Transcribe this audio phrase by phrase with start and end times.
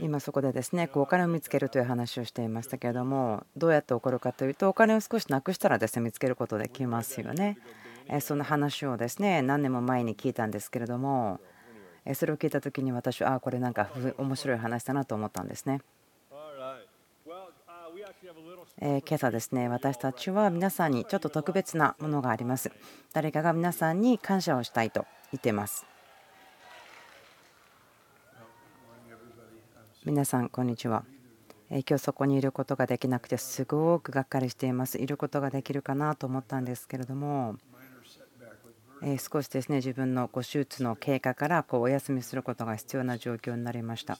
[0.00, 7.58] 今そこでですねこうお金を見つけるという話をしていましたけれどもどうやって起こるかというとお金を少しなくしたらですね見つけることできますよね。
[8.20, 11.40] その話をですね何年も前に聞いたんですけれども
[12.14, 15.80] それを聞いた時に私はあこれなんか面白い話だなと思ったんですね。
[18.80, 22.70] 今朝ですね私たちは皆さんにちょっと特別なものがあります
[23.12, 25.84] 誰かが皆さんに感謝をしたいと言っています
[30.08, 31.04] 皆さんこんにちは。
[31.68, 34.96] 今日そこにいることができなくてすごくがっかりしています。
[34.96, 37.56] いることができるかなと思ったんですけれども
[39.18, 44.18] 少しですね自分のご手術の経過からこうお休みすることが必要な状況になりました。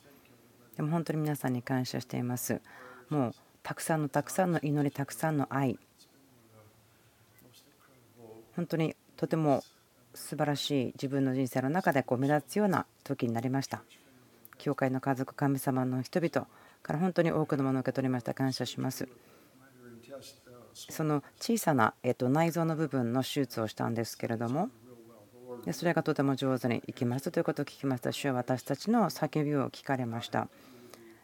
[0.77, 2.61] でも本当に皆さんに感謝しています。
[3.09, 5.79] もうたくさんのたくさんの祈りたくさんの愛。
[8.55, 9.65] 本当にとても
[10.13, 13.83] 素晴らしい自分の人生の中でこう目立つような時になりました。
[14.59, 16.47] 教会の家族神様の人々
[16.83, 18.35] から本当に多くのものを受け取りました。
[18.35, 19.09] 感謝します。
[20.91, 24.71] その小さな、えと内臓の部分の手術をしたんですけれども
[25.73, 28.13] それがとても上手にいきましたということを聞きました。
[28.13, 30.49] 主は私たちの叫びを聞かれました。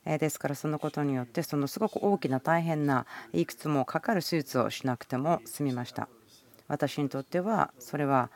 [0.05, 6.09] ですからそのことによってそのすごく大きな大変ないくつもかかる手術をしなくても済みました。
[6.69, 8.31] 私にとってはそれは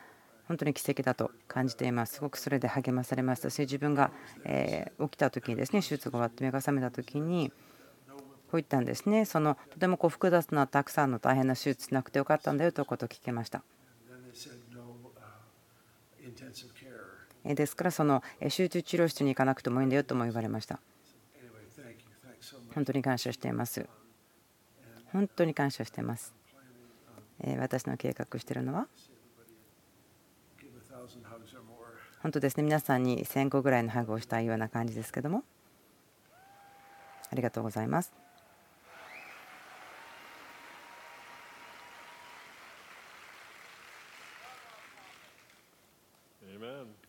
[0.49, 2.15] 本当に奇跡だと感じています。
[2.15, 4.11] すごくそれで励まされましたし自分が
[4.43, 7.51] 起きた時にですね手術が終わって目が覚めた時に
[8.09, 8.13] こ
[8.53, 9.25] う言ったんですね。
[9.25, 13.61] そのとてもこう複雑なたくさんの大変な手術しなくてよかったんだよということを聞きました。
[17.45, 20.79] ですからその集中治療室に行かなくてもいいんだよとも言われました。
[22.73, 23.87] 本当に感謝しています。
[25.13, 26.33] 本当に感謝しています。
[27.59, 28.87] 私の計画しているのは
[32.21, 32.63] 本当ですね。
[32.63, 35.43] 皆さんに1000個ぐらいのハグをしたいような感じですけども。
[37.31, 38.11] ありがとうございます。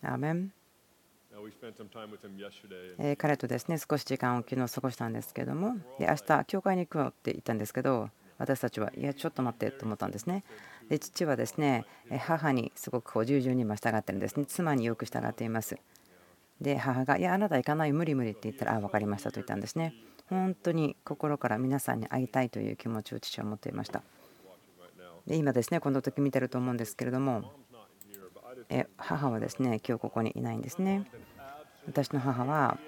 [0.03, 0.53] アーメン
[3.17, 5.77] 彼とですね少し時間を昨日過ごしたんですけども。
[5.99, 10.45] で明日教会に行くよって言ったんですけど私たちはいやちょっと待ってと思ったんですね。
[10.89, 11.85] で父はですね
[12.21, 14.47] 母にすごくこう従順に今従ってるんですね。
[14.47, 15.77] 妻によく従っています。
[16.59, 19.95] で母が「いやあなた行かない無理無理」って言ったら「あ分かりました」と言ったんですね。
[20.31, 24.03] 本当に心から皆さんに会いたいという気持ちを父は持っていました。
[25.27, 27.53] で今ですねこの時見てると思うんですけれども
[28.71, 31.05] え母はですね今日ここにいないんですね。
[31.87, 32.79] 私の母は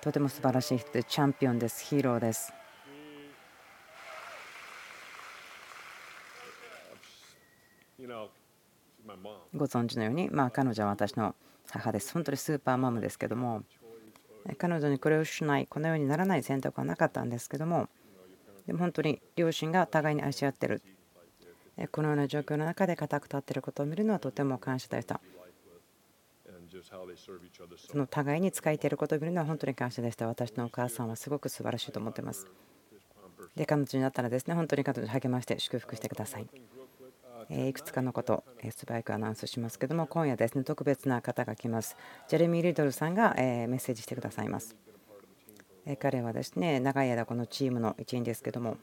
[0.00, 2.52] とても素晴らしい人でチャンピオンですヒーローです。
[9.54, 11.34] ご存知のように、まあ、彼女は私の
[11.68, 13.62] 母です本当にスーパーマムですけども
[14.58, 17.88] 彼女にこれをしないこのようにならない選択はなかったんですけども
[18.66, 20.82] でも本当に両親が互いに愛し合ってる
[21.90, 25.20] このような状況の中で固く立っていることを見るのはとても感謝でした。
[27.88, 30.26] その互いに使いていることを見るのは本当に感謝でした。
[30.26, 32.46] 私のお母さんはすごく素晴らしいと思っています。
[33.54, 36.46] で、彼女になったらですね、本当に彼女に励まして祝福してください。
[37.48, 41.96] いくつかのこと、素早くアナウンスしますけども、今夜ですね、特別な方が来ます。
[42.28, 44.76] ジェレミー・リドルさんがメッセージしてくださいます。
[46.00, 48.76] 彼はですね、長い間このチームの一員ですけども、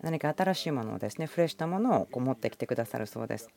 [0.00, 3.50] 何か新しいものをですね、フレッシュなものをこう持ってきてくださるそうです。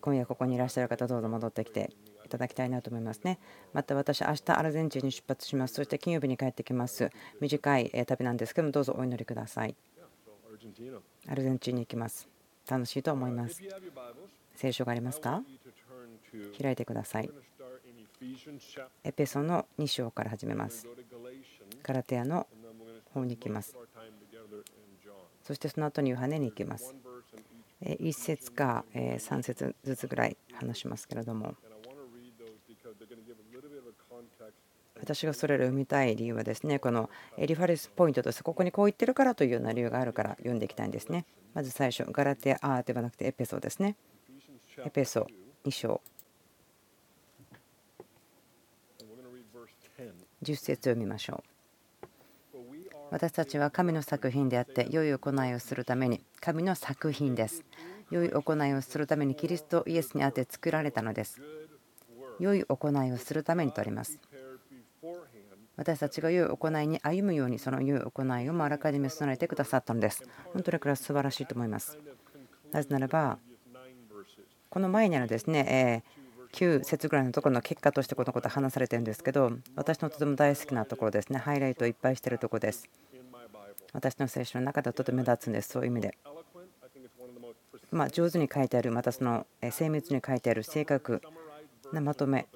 [0.00, 1.90] 今夜ここにいらっしゃる方、どうぞ戻ってきて
[2.26, 3.38] いただきたいなと思いますね。
[3.72, 5.74] また私、明日アルゼンチンに出発します。
[5.74, 7.10] そして金曜日に帰ってきます。
[7.40, 9.76] 短い旅なんですけども、どうぞお祈りください。
[11.28, 12.28] アルゼンチンに行きます。
[12.68, 13.62] 楽しいと思います。
[14.54, 15.42] 聖書がありますか？
[16.60, 17.30] 開いてください。
[19.04, 20.86] エペソの2章から始めます。
[21.82, 22.46] カラテアの
[23.14, 23.76] 方に行きます。
[25.42, 26.94] そしてその後にヨハネに行きます。
[27.82, 31.54] 1節か3節ずつぐらい話しますけれども
[35.02, 41.24] 私がそれを読みたい理由はですねこのエリファレスポイントとしてここにこう言ってるからというような理由があるから読んでいきたいんですね。
[41.54, 43.96] まず最初ガラテアではなくてエペソですね。
[44.84, 45.26] エペソ
[45.64, 46.00] 2章。
[50.42, 51.50] 10節を読みましょう。
[53.10, 57.64] 私たちは神の作品であって良い行いをするために神の作品です。
[58.10, 61.40] 良い行いをするためにキリストイエスにあって作られたのです。
[62.38, 64.18] 良い行いをするためにとあります。
[65.80, 70.22] 私たちが良い行いに歩むようにその良い行いをあらかじめ備えてくださったのです。
[70.52, 71.98] 本当にこれは素晴らしいと思います。
[72.70, 73.38] なぜならば
[74.68, 76.20] この前にあるですねえ
[76.52, 82.86] 9節ぐらいのところの結果としてこのこと話されてるんですけど私のとても大好きなところですねハイライトをいっぱいしてるところです。
[83.94, 86.18] 私の聖書の中ではとても目立つんですそういう意味で。
[87.90, 91.22] ま上手に書いてあるまたその精密に書いてある正確
[91.90, 92.46] なまとめ。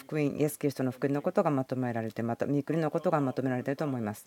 [0.00, 4.26] 福音イエス・キリストの福音のことがまとめられてまた御国のことがまとめられていると思います。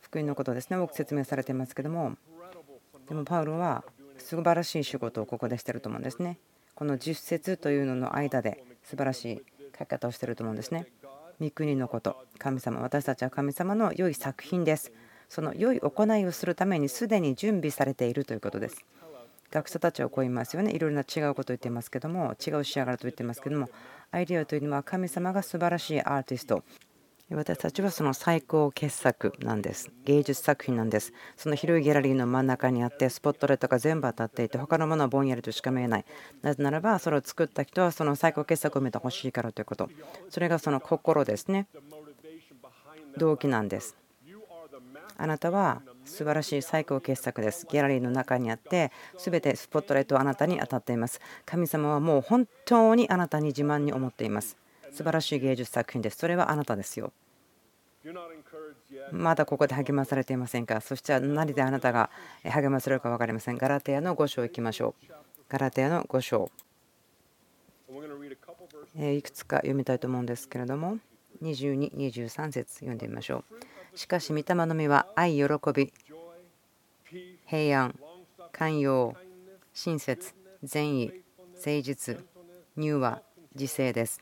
[0.00, 2.16] 福音のことですね多く説明されていますけども
[3.08, 3.84] でもパウロは
[4.18, 6.38] 素晴らしい仕事をここでしてると思うんですね。
[6.74, 9.42] この10節というのの間で素晴らしい
[9.78, 10.86] 書き方をしてると思うんですね。
[11.40, 14.92] 御国のこと神様私たちは神様の良い作品です。
[15.28, 18.84] その良い行いをするためにすでに準備されているということです。
[19.50, 23.68] 学者たちはこう言いますよねいろいろな違うことを言っていますけども違う仕上がると言ってますけども
[24.10, 26.62] アイデアというのは神様が素晴らしいアーティスト
[27.30, 29.90] 私たちはその最高傑作なんです。
[30.06, 31.12] 芸術作品なんです。
[31.36, 36.06] その広いギャラリーの真ん中にあって、スポットライトが全部当たっていて、他のものはぼんやりとしか見えない。
[36.40, 39.90] なぜならば、それを作った人はその最高傑作を見てほしいからということ。
[40.30, 41.66] それがその心ですね。
[43.18, 43.94] 動機なんです。
[45.18, 47.66] あなたは素晴らしい最高傑作です。
[47.70, 51.20] ギャラリーの中にあって、すべてスポットライトはあなたに当たっています。
[51.44, 54.56] 神様はもう本当にあなたに自慢に思っています。
[54.90, 56.16] 素晴らしい芸術作品です。
[56.18, 57.12] それはあなたですよ。
[59.12, 60.80] まだここで励まされていませんか？
[60.80, 62.10] そして何であなたが
[62.42, 63.58] 励まされるか分かりません。
[63.58, 65.12] ガラテヤの5章いきましょう。
[65.48, 66.50] ガラテヤの5章。
[68.96, 70.98] いくつか読みたいと思うんですけれども、
[71.42, 73.56] 22、23節読んでみましょう。
[73.94, 75.44] しかし、御霊の実は愛、喜
[75.74, 75.92] び、
[77.46, 77.98] 平安、
[78.52, 79.14] 寛容、
[79.74, 81.12] 親切、善意、
[81.54, 82.18] 誠実、
[82.76, 83.22] 乳和、
[83.54, 84.20] 自制です。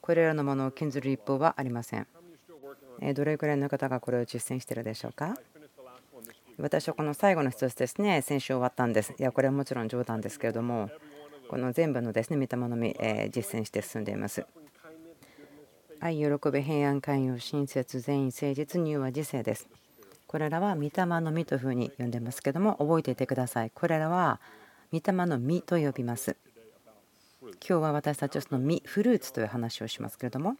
[0.00, 2.06] これらのものを禁ずる立法はありません。
[3.14, 5.36] どれくらいの方がこれを実践しているでしょうか？
[6.58, 9.12] 私はこの最後の一つですね、先週終わったんです。
[9.18, 10.90] いや、これはもちろん冗談ですけれども、
[11.48, 14.46] この全部のですね、見たもの実践して進んでいます。
[16.06, 19.68] 愛、喜び、平安、寛容、親切、善意、誠実、乳和、自制です。
[20.26, 23.70] これらは御霊の実というふうに呼んでますけども、覚えていてください。
[23.74, 24.40] これらは
[24.92, 26.36] 御霊の実と呼びます。
[27.42, 30.56] 今日は私たちはその実、フルーツという話をしますけれども、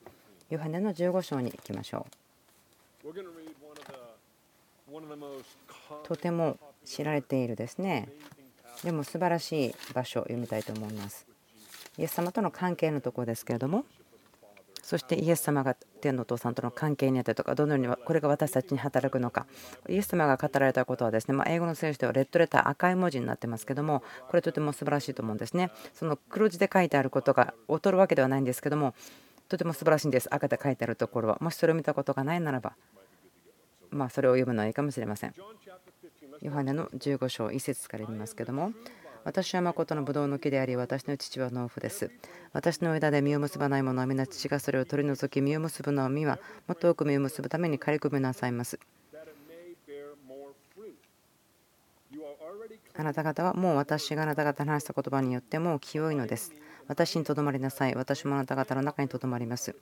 [0.51, 2.07] ヨハネの15章に行きましょ
[3.05, 3.13] う。
[6.05, 8.09] とても知られているですね。
[8.83, 11.27] でも素晴らしい場所を読みたいと思います。
[11.99, 13.85] イエス様との関係のところですけれども、
[14.87, 19.49] そしてイエス様が天のお父さんとの関係にあったりとか、どのようにこれが私たちに働くのか、
[19.89, 25.73] イエス様が語られたことはですね、ま英語の聖書ではレッドレター赤い文字になってますけども、これとても素晴らしいと思うんですね。
[25.93, 28.95] その黒字で書いてあることが劣るわけではないんですけども、
[29.49, 30.33] とても素晴らしいんです。
[30.33, 31.39] 赤で書いてあるところは。
[31.41, 32.77] もしそれを見たことがないならば、
[33.91, 35.35] まあ、それを読むのはいいかもしれません。
[36.43, 38.71] ヨハネの15章1節から読みますけども、
[39.27, 42.13] 私は誠のぶどうの木であり、私の父は農夫です。
[42.53, 46.39] 私の枝で実を結ばないものは皆父がそれを取り除き、実を結ぶのは実は
[46.69, 48.79] もっと多く実を結ぶために刈り込みなさいます。
[52.95, 56.53] あなた方はもう私があなた方に話した言葉によっても清いのです。
[56.89, 57.95] 私にとどまりなさい。
[57.95, 59.75] 私もあなた方の中にとどまります。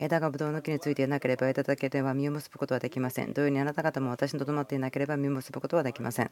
[0.00, 3.32] 枝がブドウの木についていなければ枝だけでは実を結ぶことはできません。
[3.32, 6.28] 同様にあなた方も私にとどまっていなければ実を結ぶことはできません。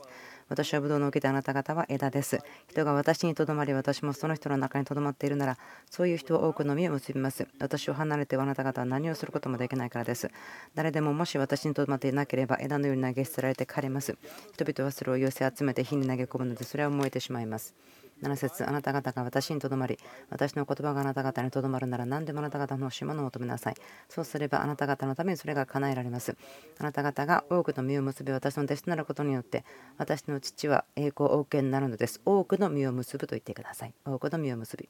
[0.49, 2.39] 私はブドウの木であなた方は枝です。
[2.69, 5.59] 人が私にとどまり私もその人の中にとどまっているなら
[5.91, 7.49] そういう人は多くの実を結びます。
[7.59, 10.31] 私を離れてはあなた方は何をすることもできないからです。
[10.77, 14.17] 誰でももし私にとどまっていなければ枝のように投げ捨てられて枯れます。
[14.55, 17.75] 人々はそれを寄せ集めて火に投げ込むのでそれは燃えてしまいます。
[18.23, 19.99] 7節あなた方が私にとどまり、
[20.31, 23.75] 私の言葉があなた方にとどまるなら何でもあなた方の欲しいものを求めなさい。
[24.09, 26.37] そうすればあなた方のためにそれが叶えられます。
[26.79, 29.65] あなた方が多くの実を結び、私の弟子となることによって、
[29.99, 32.21] 私の父は栄光を受けになるのです。
[32.25, 33.95] 多くの実を結ぶと言ってください。
[34.05, 34.89] 多くの実を結び。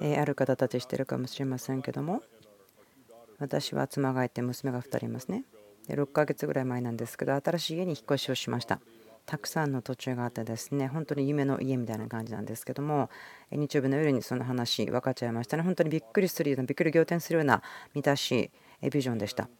[0.00, 2.22] えある方たちしてるかもしれませんけども、
[3.38, 5.44] 私は妻がいて娘が2人いますね。
[5.88, 8.80] 6ヶ月ぐらい前なんですけど、新しい家に引っ越しをしました。
[9.28, 13.10] たくさんの土地があってですね本当に夢の家みたいな感じなんですけども
[13.52, 15.62] 日曜日の夜にその話分かっちゃいましたね。
[15.62, 17.62] 本当にびっくりするようなびっくり仰天するような
[17.94, 19.50] 満たしビジョンでした。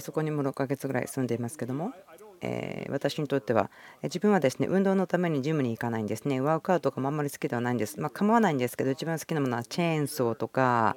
[0.00, 1.92] そこにも6ヶ月ぐらい住んでいますけども
[2.40, 3.70] え私にとっては
[4.02, 6.40] 自分はですね運動のためにジムに行かないんですね。
[6.40, 8.00] ワークアウトとかもあんまり好きではないんです。
[8.00, 10.96] まあ構わないんですけど一番好きなものはチェーンソーとか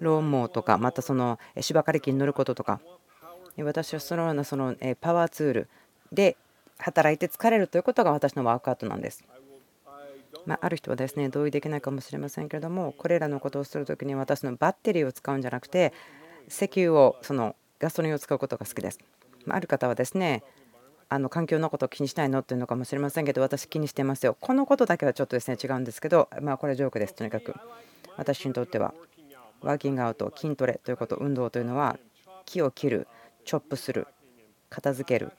[0.00, 2.80] ローモーとかまたその芝刈り機に乗ることとか。
[3.56, 5.68] 私はそのようなそのパワーツール
[6.14, 6.36] で
[6.78, 9.24] 働いて疲れるということが私のワークアウトなんです。
[10.46, 15.94] まあ、る人はですね同意できないかもしれませんけれどもこれらのことをする時に私のバッテリーを使うんじゃなくて
[16.48, 18.98] 石油をそのガソリンを使うことが好きです。
[19.46, 20.42] まあ、る方はですね
[21.08, 27.54] あの環境のことを気にしないのっていうのかもしれませんけど私気にしてますよこのことだけはちょっとですね違うんですけどまあこれはジョークですとにかく
[28.16, 28.94] 私にとっては
[29.60, 31.98] ワーキングアウト筋トレということ運動というのは
[32.46, 33.06] 木を切る
[33.44, 34.06] チョップする
[34.70, 35.32] 片付ける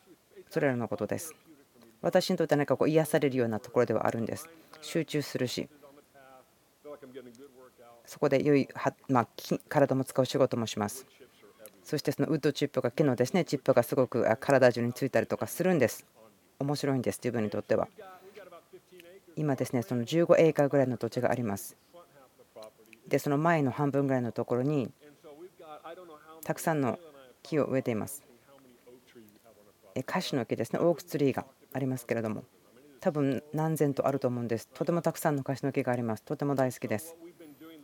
[0.55, 1.35] それらのことです。
[2.01, 4.47] 私にとって何かこう癒されるようなところではあるんです。
[4.81, 5.67] 集中するし
[8.05, 8.69] そこで良い
[9.09, 9.27] ま、
[9.67, 11.05] 体も使う仕事もします。
[11.83, 13.43] そしてそのウッドチップが木のですね。
[13.43, 16.05] チップがすごく体中についたりとかするんです。
[16.59, 17.89] 面白いんです自分にとっては。
[19.35, 21.75] 今ですねその15エーカーぐらいの土地があります。
[23.05, 24.89] でその前の半分ぐらいのところに
[26.45, 26.97] たくさんの
[27.43, 28.23] 木を植えています。
[30.03, 30.79] カシの木ですね。
[30.79, 32.43] オークツリーがありますけれども。
[32.99, 34.67] 多分何千とあると思うんです。
[34.73, 36.23] とてもたくさんのカシの木があります。
[36.23, 37.15] とても大好きです。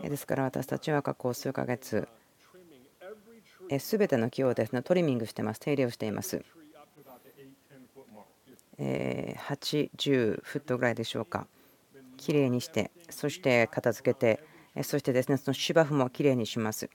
[0.01, 2.07] ですから私たちは過去数ヶ月
[3.79, 4.81] すべての木をですね。
[4.81, 5.59] トリミングしてます。
[5.59, 6.43] 手入れをしています。
[8.79, 11.47] 80フットぐらいでしょうか。
[12.17, 14.43] きれいにしてそして片付けて
[14.83, 16.89] そしてですねその芝生もきれいにします。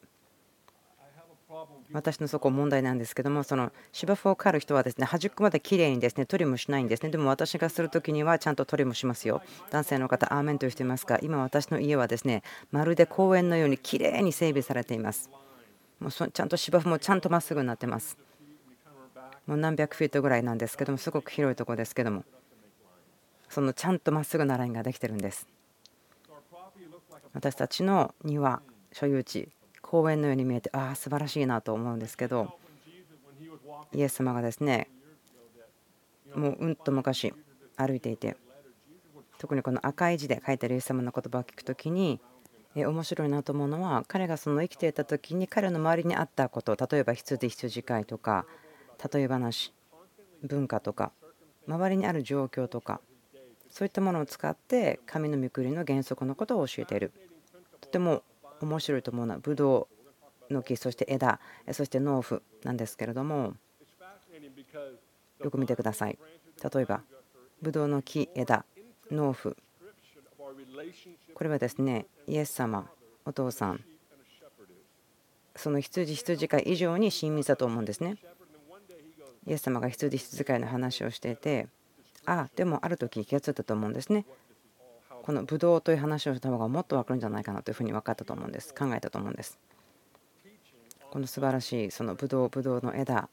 [1.93, 7.11] 私のそこ問題なんですけどもその芝生を刈る人はですね端っこまできれいにですねトリムしないんですね。
[7.11, 9.43] でも私がする時にはちゃんとトリムしますよ。
[9.71, 15.31] 男性の方アーメンと言っていますが今私の家はですねまるで公園のようにきれいに整備されています。
[16.00, 18.19] もうちゃんと芝生もちゃんとまっすぐになってます。
[19.47, 22.25] もう何百フィートぐらいなんですけどもすごく広いところですけども
[23.49, 25.47] そのちゃんとまっすぐなラインができてるんです。
[27.33, 28.61] 私たちの庭
[28.93, 29.49] 所有地
[29.88, 32.59] 公園のように見えてああ素晴らしいなと思うんですけど
[33.93, 34.88] イエス様がですね
[36.35, 37.33] もううんと昔
[37.76, 38.37] 歩いていて
[39.38, 42.21] 特にこの赤い字で書いてあるイエス様の言葉を聞く時に
[42.75, 48.45] 面白いなと思うのは彼がその生きていた時に彼の周りにあったこと例えば羊羊飼いとか
[49.12, 49.73] 例え話
[50.43, 51.12] 文化とか
[51.66, 53.00] 周りにある状況とか
[53.71, 57.12] そういったものを使って神の御国の原則のことを教えている。
[57.81, 58.23] とても
[58.60, 59.88] 面白いと思うのはブド
[60.50, 61.40] ウの木そして枝
[61.72, 63.54] そして農夫なんですけれども
[65.42, 66.18] よく見てください。
[66.75, 67.02] 例えば
[67.60, 68.64] ブドウの木枝
[69.10, 69.56] 農夫。
[71.34, 72.88] これはですねイエス様
[73.25, 73.84] お父さん
[75.56, 78.16] その羊羊飼い以上に親密だと思うんですね。
[79.46, 81.68] イエス様が羊羊飼いの話をしていて
[82.25, 84.25] ああでもある時気が付いたと思うんですね。
[85.26, 88.73] このブドウという話をした方がもっと分かるんじゃないかなというふうに分かったと思うんです。
[88.73, 89.59] 考えたと思うんです。
[91.11, 93.28] この素晴らしいそのブドウブドウの枝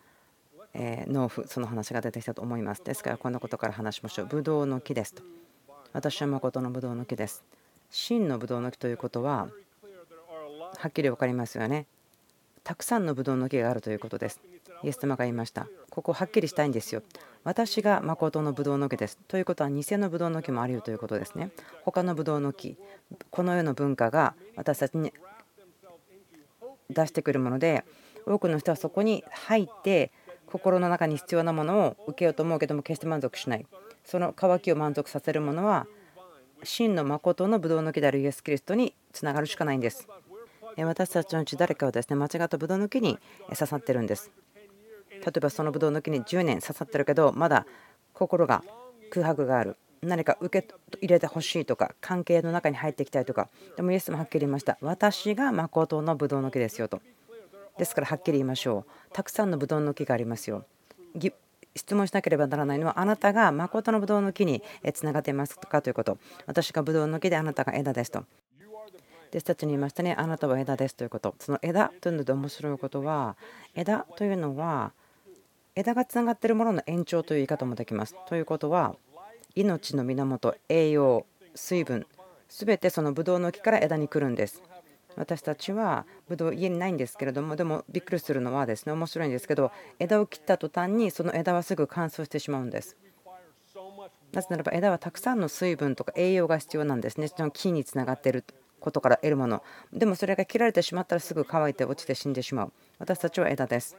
[0.74, 2.84] え農夫その話が出てきたと思います。
[2.84, 4.26] ですからこんなことから話しましょう。
[4.26, 5.22] ブドウの木ですと。
[5.92, 7.44] 私は誠のブドウの木です。
[7.92, 9.50] 真のブドウの木ということは
[10.78, 11.86] はっきり分かりますよね。
[12.64, 14.42] たくさんのブドウの木があるということです。
[14.84, 17.02] イエス様が言いましたここはっきりしたいんですよ
[17.44, 19.18] 私が誠のブドウの木です。
[19.28, 21.52] ということは偽のブドウの木もあり得るということですね。
[21.84, 22.78] 他のブドウの木、
[23.32, 25.12] この世の文化が私たちに
[26.90, 27.84] 出してくるもので、
[28.26, 30.12] 多くの人はそこに入って
[30.46, 33.66] 心の中に必要なものを受けようと思うけども決して満足しない。
[34.06, 35.86] その渇きを満足させるものは
[36.64, 40.08] 真の誠のブドウの木であるイエス・キリストにつながるしかないんです。
[40.78, 44.32] 私たちのうち誰かはですね間違ったブドウの木に刺さってるんです。
[45.26, 47.66] 例えばそのブドウの木に10年刺さってるけどまだ
[48.14, 48.64] 心が
[49.10, 49.78] 空白がある。
[50.02, 50.68] 何か受け
[51.00, 53.48] 入れてほしいとか関係の中に入っていきたいとか。
[53.78, 54.78] でもイエスもはっきり言いました。
[54.82, 57.02] 私が誠のブドウの木ですよと。
[57.78, 58.92] ですからはっきり言いましょう。
[59.14, 60.66] たくさんのブドウの木がありますよ。
[61.76, 64.62] 質問しなければならないのはあなたが誠のブドウの木に
[64.94, 66.18] つながっていますかということ。
[66.46, 68.26] 私がブドウの木であなたが枝ですと。
[69.30, 70.14] 弟子たちに言いましたね。
[70.16, 71.34] あなたは枝ですということ。
[71.40, 73.38] その枝というので面白いことは
[73.74, 74.92] 枝というのは
[75.76, 78.16] 枝がつながっているものの延長という言い方もできます。
[78.28, 78.96] ということは
[79.56, 81.26] 命の源栄養
[81.56, 82.06] 水分
[82.48, 84.62] すべてそのブドウの木から枝に来るんです。
[85.16, 92.96] 私たちはブドウ家にないんですけれどもでもびっくりするのはですね面白いんですけど枝を切った途端にその枝はすぐ乾燥してしまうんです。
[94.32, 97.28] なぜならば枝はたくさんの水分とか栄養が必要なんですね。
[97.28, 98.44] その木につながっている
[98.80, 99.64] ことから得るもの。
[99.92, 102.74] でもそれが切られてしまったらすぐ乾いて落ちて死んでしまう。
[103.00, 103.96] 私たちは枝です。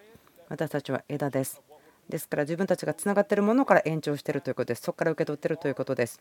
[0.55, 1.61] 私たちは枝です。
[2.09, 4.83] ですから自分たちがつながっているものから延長しているということです。
[4.83, 6.21] そこから受け取っているということです。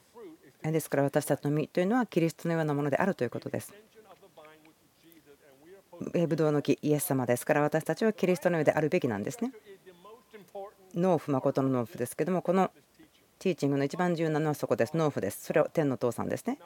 [0.63, 3.73] ですから私たちの実というのはキリストのようなものであるということです。
[6.27, 9.51] ブドウの木、イエス様ですから私たちはキリストのようであるべきなんですね。
[10.95, 12.71] 農夫、誠の農夫ですけども、この
[13.37, 14.97] ティーチングの一番重要なのはそこです。
[14.97, 15.43] 農夫です。
[15.43, 16.57] それは天の父さんですね。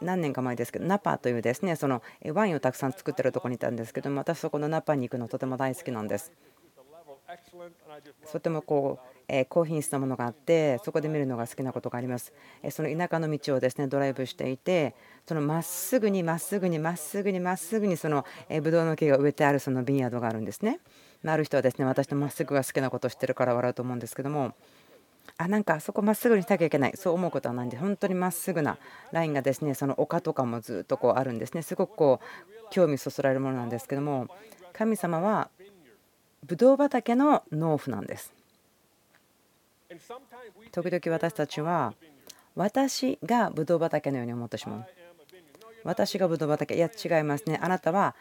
[0.00, 6.32] 何年か前ですけどナパというですねそのワインをたくさん作ってるとこにいたんですけども私そこのナパに行くのとても大好きなんです。
[8.30, 12.32] とてもこうえ高品質なものがあってそこで見るのが好きなことがあります。
[12.70, 14.94] その田舎の道をですねドライブしていて
[15.26, 18.24] そのまっすぐにまっすぐにまっすぐにまっすぐにその
[18.62, 20.80] ブドウの木が植えてあるそのビンヤードがあるんですね。
[21.24, 24.54] ある人はですね私のまっすぐが好きなことを知ってるから笑うと思うんですけども
[25.38, 26.92] あなんかあそこまっすぐにしなきゃいけない。
[26.96, 28.78] そう思うことはないんで本当にまっすぐな
[29.12, 31.62] ラインがですねその丘とかもずっとこうあるんですね。
[31.62, 34.28] すごくこう興味そそられるものなんですけども
[34.72, 35.50] 神様は
[36.44, 38.32] ブドウ畑の農夫なんです。
[40.72, 41.94] 時々私たちは
[42.54, 44.86] 私がブドウ畑のように思ってしまう。
[45.84, 47.58] 私がブドウ畑いや違いますね。
[47.62, 48.14] あなたは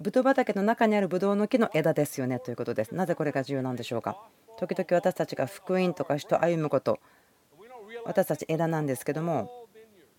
[0.00, 2.94] ブドウ畑の中にあるブドウの木の枝ですよねということです。
[2.94, 4.16] なぜこれが重要なんでしょうか？
[4.58, 6.98] 時々私たちが福音とか人歩むこと。
[8.04, 9.66] 私たち枝なんですけども。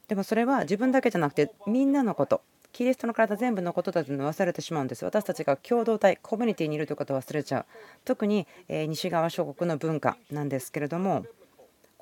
[0.07, 2.41] でもそれは自分だけじゃなくてみんなのこと。
[2.71, 7.65] キリストの体全部のことだというのを忘れてしまうんです私たちが共同体コミュニティにいるということを忘れちゃう。
[8.05, 11.25] 特に西側諸国の文化なんですけれども。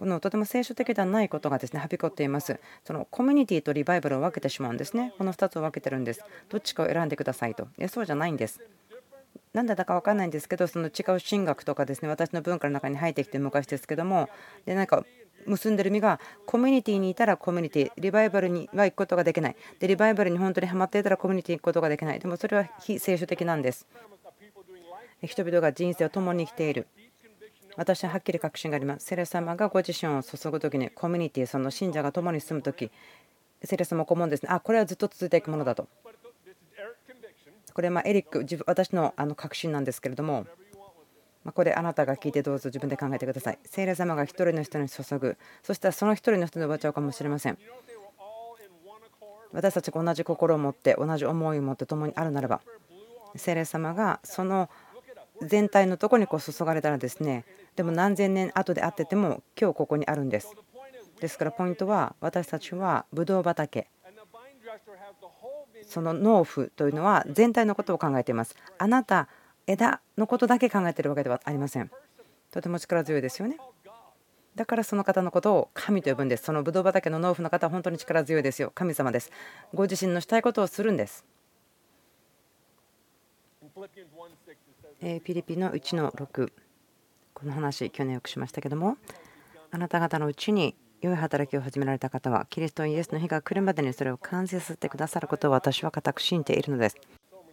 [0.02, 2.60] このとても聖書的ではないことがですねはびこっています。
[2.84, 5.14] そのコミュニティとリバイバルを分けてしまうんですね。
[5.20, 6.26] この2つを分けてるんです。
[6.50, 7.68] どっちかを選んでくださいと。
[7.80, 8.62] いそうじゃないんです。
[9.54, 14.28] なんでだか分かんないんですけどその違う神学とかですね私の文化の中に入ってきて昔ですけども
[14.66, 15.06] でなんか
[15.46, 19.56] 結んでる意味がコミュニティにいたらコミュニティリバイバルには行くことができない。
[19.78, 22.20] でリバイバルに本当にハマっていたらコミュニティに行くことができない。
[22.20, 23.86] でもそれは非聖書的なんです。
[25.22, 26.88] 人々が人生を共に生きている。
[27.78, 32.92] 私ははっきり確信がありますセレ様がご自身を注ぐ時にコミュニティその信者が共に住む時
[33.64, 35.88] セレ様は思うんですねあこれはずっと続いていくものだと
[37.74, 40.46] これはエリック私のあの確信なんですけれども
[41.44, 43.60] まこれあなたが聞いてどうぞ自分で考えてください。
[43.66, 47.58] 聖霊様が一人の人に注ぐ、そしたらその一人の人に奪っちゃうかもしれません。
[49.54, 52.62] 私たちが同じ心を持って同じ思いを持って共にあるならば
[53.36, 54.70] 聖霊様がその
[55.42, 57.44] 全体のとこにこう注がれたらですね
[57.76, 60.54] でも何千年後で会ってても今日ここにあるんです。
[61.20, 63.88] ですからポイントは私たちはブドウ畑。
[65.84, 68.56] その農夫というのは全体のことを考えています。
[68.78, 69.28] あなた
[69.68, 71.92] 枝のことだけ考えているわけではありません。
[72.52, 73.58] とても力強いですよね。
[74.56, 76.44] だからその方のことを神と呼ぶんです。
[76.44, 78.72] そのブドウ畑の農夫の方は本当に力強いですよ。
[78.76, 79.32] 神様です。
[79.74, 81.26] ご自身のしたいことをするんです。
[85.24, 86.52] ピリピの1の6
[87.42, 88.98] この話去年よくしましたけども
[89.72, 96.98] あなた方のうちに良い働きを始められた方はキリストイエスの日が来るまでにそれを完成させてくださることを私は固く信じているのです。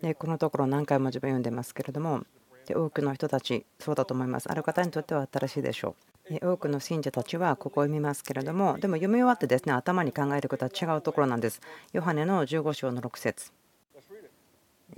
[0.02, 2.22] でこのところ何回も自分読んでますけれども
[2.66, 4.50] で多くの人たちそうだと思います。
[4.50, 5.96] ある方にとっては新しいでしょ
[6.30, 6.38] う。
[6.42, 11.62] 多くの信者たちはここを読みますけれどもでも読み終わってですね頭に考えることは違うところなんです。
[11.94, 13.52] ヨハネの15章の6節。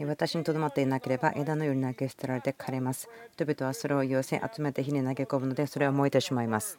[0.05, 3.09] 私にとどまっていなければ枝のように投げ捨てられて枯れます。
[3.33, 6.79] 人々はそれを寄せ集めて火に投げ込むのでそれは燃えてしまいます。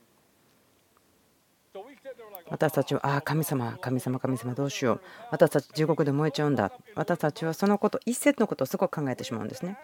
[2.50, 5.02] 私たちは、ああ、神様、神様、神様、どうしよう。
[5.32, 6.74] 私たち地獄で燃えちゃうんだ。
[6.96, 9.78] 私たちはそのこと、一節のことをすごく考えてしまうんですね。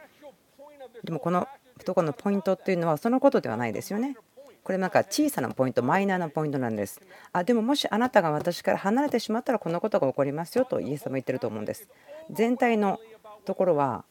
[1.03, 1.47] でもこの
[1.85, 4.17] とこのポイントっていうのはそのことではないですよね。
[4.63, 6.99] これなんか小さなポイント、マイナーなポイントなんです。
[7.31, 11.87] あでももしあなたが私から離れてしまったらこんなことが起こりますよとイエス様言ってると思うんです。
[12.29, 12.99] 全体の
[13.47, 14.03] ところは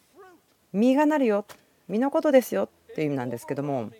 [0.72, 1.44] 実がなるよ、
[1.88, 3.90] 実のことですよっていう意味なんですけども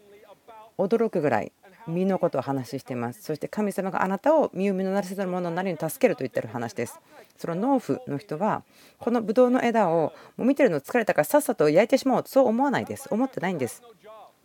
[0.79, 1.53] 驚くぐらい
[1.87, 3.22] 身のことを話しています。
[3.22, 6.99] そして神様があなたを身を身のなりせざる者なりに助けると言ってる話です。
[7.37, 8.64] その農夫の人は
[8.99, 13.09] このブドウの枝をもう見てるの疲れたからさっさと焼いてしまおうそう思わないです。
[13.11, 13.83] 思ってないんです。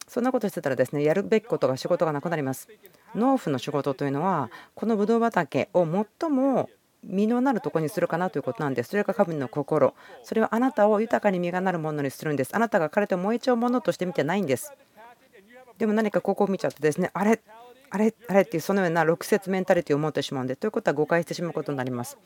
[0.08, 2.68] そんなことしてたらですねやるべきことが仕事がなくなります。
[3.16, 5.88] 農夫の仕事というのはこのブドウ畑を
[6.20, 6.70] 最も
[7.04, 8.90] 実のなるとこにするかなということなんです。
[8.90, 9.94] それが神の心。
[10.24, 12.56] それはあなたを豊かに実がなるものにするんです。
[12.56, 14.74] あなたが彼と燃えちゃうものとして見てないんです。
[15.82, 17.40] でも何かここを見ちゃってですねあれ
[17.90, 22.20] あれあれっていうそのような6節メンタリティを持ってしまうんでということは誤解してしまうことになります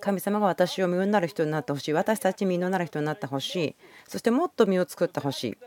[0.00, 3.74] 神様が私を身になる人になってほしい私たち身になる人になってほしい
[4.08, 5.58] そしてもっと身を作ってほしい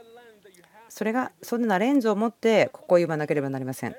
[0.89, 3.95] それがそんなレンズを持ってここを言わなければなりません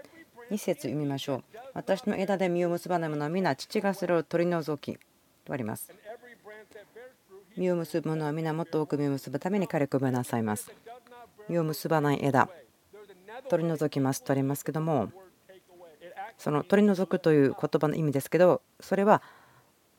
[0.55, 1.45] 2節読みましょう。
[1.75, 4.99] 私の枝で実を結ばないものは皆父がそれを取り除き
[5.45, 5.93] とあります。
[7.57, 10.73] 実を結ぶものは皆もっと多く実を結ぶために彼をめなさいます。
[11.49, 12.49] 実を結ばない枝
[13.51, 15.11] 取り除きますとありますけども
[16.39, 19.23] その取り除くという言葉の意味ですけどそれは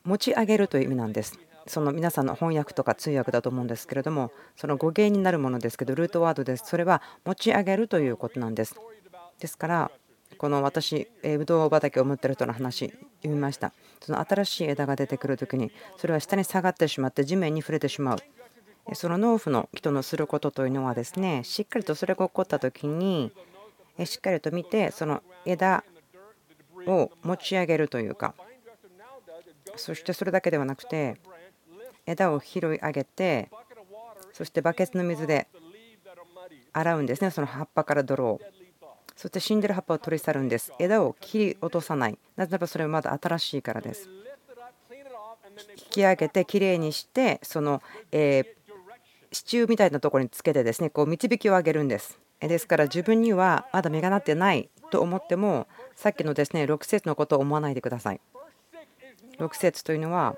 [0.04, 1.38] 持ち上げるという意味なんです。
[1.68, 6.64] その皆さんの翻訳とか通訳だと思うんですけれどもその語源になるものですけどルートワードです。
[6.68, 8.76] それは持ち上げるということなんです。
[9.40, 9.92] ですから
[10.38, 13.72] この私ブドウ畑を持ってる人の話読みました。
[14.02, 18.20] その新しい枝が出てくる時にそれは下に下がってしまって地面に触れてしまう。
[18.94, 23.32] その農夫の人のすることというのはですねしっかりとそれが起こった時に
[24.04, 25.84] しっかりと見てその枝
[26.86, 28.36] を持ち上げるというか
[29.76, 31.18] そしてそれだけではなくて
[32.06, 33.50] 枝を拾い上げて
[34.34, 35.48] そしてバケツの水で
[36.72, 38.42] 洗うんですねその葉っぱから泥を。
[39.16, 40.74] そして死んでる葉っぱを取り去るんです。
[40.78, 42.18] 枝を切り落とさない。
[42.36, 44.10] なぜならばそれはまだ新しいからです。
[45.78, 48.56] 引き上げてきれいにしてそのえ
[49.32, 52.20] 支柱みたいなところにつけてですねこう導きを上げるんです。
[52.40, 58.20] ですから自分にはまだ実がなってないと思ってもさっきのですね6節のことを思わないでください。
[59.40, 60.36] 6節というのは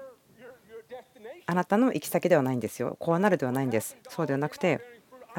[1.45, 2.95] あなたの行き先ではないんですよ。
[2.99, 3.97] こうなるではないんです。
[4.09, 4.81] そうではなくて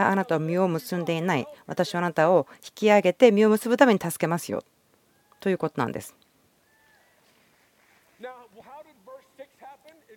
[0.07, 1.47] あなたは実を結んでいない。
[1.67, 4.63] 私はあなたを引き上げて実を結ぶために助けますよ
[5.41, 6.15] ということなんです。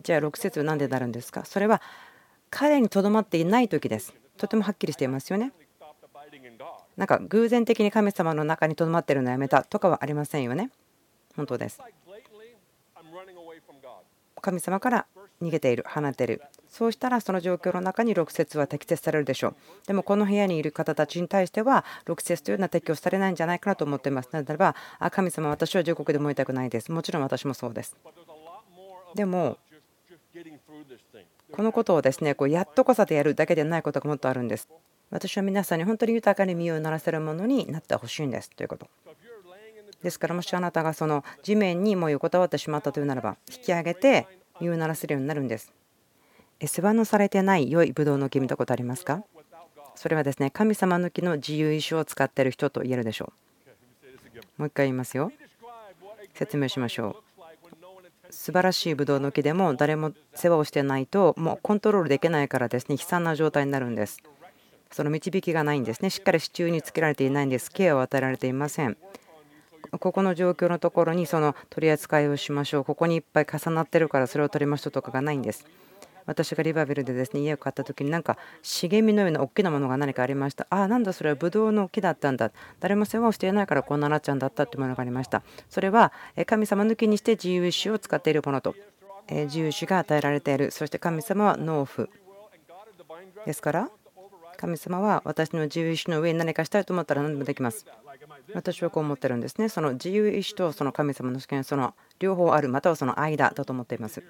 [0.04, 1.46] じゃあ6節は何でなるんですか？
[1.46, 1.82] それは
[2.50, 4.14] 彼にとどまっていない時です。
[4.38, 5.52] とてもはっきりしていますよね。
[6.98, 9.64] なんか偶然的に神様の中にとどまってるのやめた。
[9.64, 10.72] とかはありませんよね。
[11.36, 11.80] 本当です。
[14.42, 15.06] 神様から
[15.42, 16.42] 逃げている放っている。
[16.72, 19.56] そうしたらその状況の中に6節は適切されるでしょう。
[19.88, 24.30] でもこの部屋にいる方たちに対しては6節というのは適用されないんじゃないかなと思っています。
[24.32, 26.90] なぜならばあ神様私は地獄で燃えたくないです。
[26.92, 27.98] もちろん私もそうです。
[29.16, 29.58] でも
[31.52, 34.70] このことをですねこうやっとこさでやるだけでないことがもっとあるんです。
[35.10, 38.50] 私は皆さんに本当に豊かに身を鳴らせるものになってほしいんです。
[38.50, 38.88] ということ。
[40.02, 44.26] ですからもしあなたがその地面にもう横たわってしまったというならば引き上げて
[44.62, 45.74] 身を鳴らせるようになるんです。
[46.68, 49.24] 世話のされてない良いブドウの木見たことありますか？
[49.96, 53.34] それはですね神様抜きの自由意志を使っている人と言えるでしょ
[54.36, 54.40] う。
[54.58, 55.32] もう一回言いますよ。
[56.34, 57.18] 説明しましょ
[58.30, 58.34] う。
[58.34, 64.20] 素晴らしいブドウの木でも誰も世話をしてないともうコントロールできないからですね悲惨な状態になるんです。
[64.92, 66.10] その導きがないんですね。
[66.10, 67.72] しっかり支柱につけられていないんです。
[67.72, 68.98] ケアを与えられていません。
[70.00, 72.86] ここの状況のところにその取り扱いをしましょう。
[72.86, 75.66] ここにいっぱい重なってるからそれを取りましょうとかがないんです。
[76.26, 80.68] 私がリバビルでですね家を買った時になんか茂みのような大きなものが何かありました。
[80.70, 82.52] ああなんだそれはブドウの木だったんだ。
[82.80, 85.44] 誰も世話をしていないからこんななっちゃうんだったっていうものがありました。
[85.70, 86.12] それは
[86.46, 88.76] 神様抜きにして自由意志を使っているものと。
[89.30, 90.72] 自由意志が与えられている。
[90.72, 92.10] そして神様は農夫。
[93.46, 93.90] ですから
[94.58, 97.86] 神様は私の自由意志の上に何かしたいと思ったら何でもできます。
[98.54, 99.70] 私はこう思ってるんですね。
[99.70, 104.22] その自由意志とその神様の主権その両方あるまたはその間だと思っています。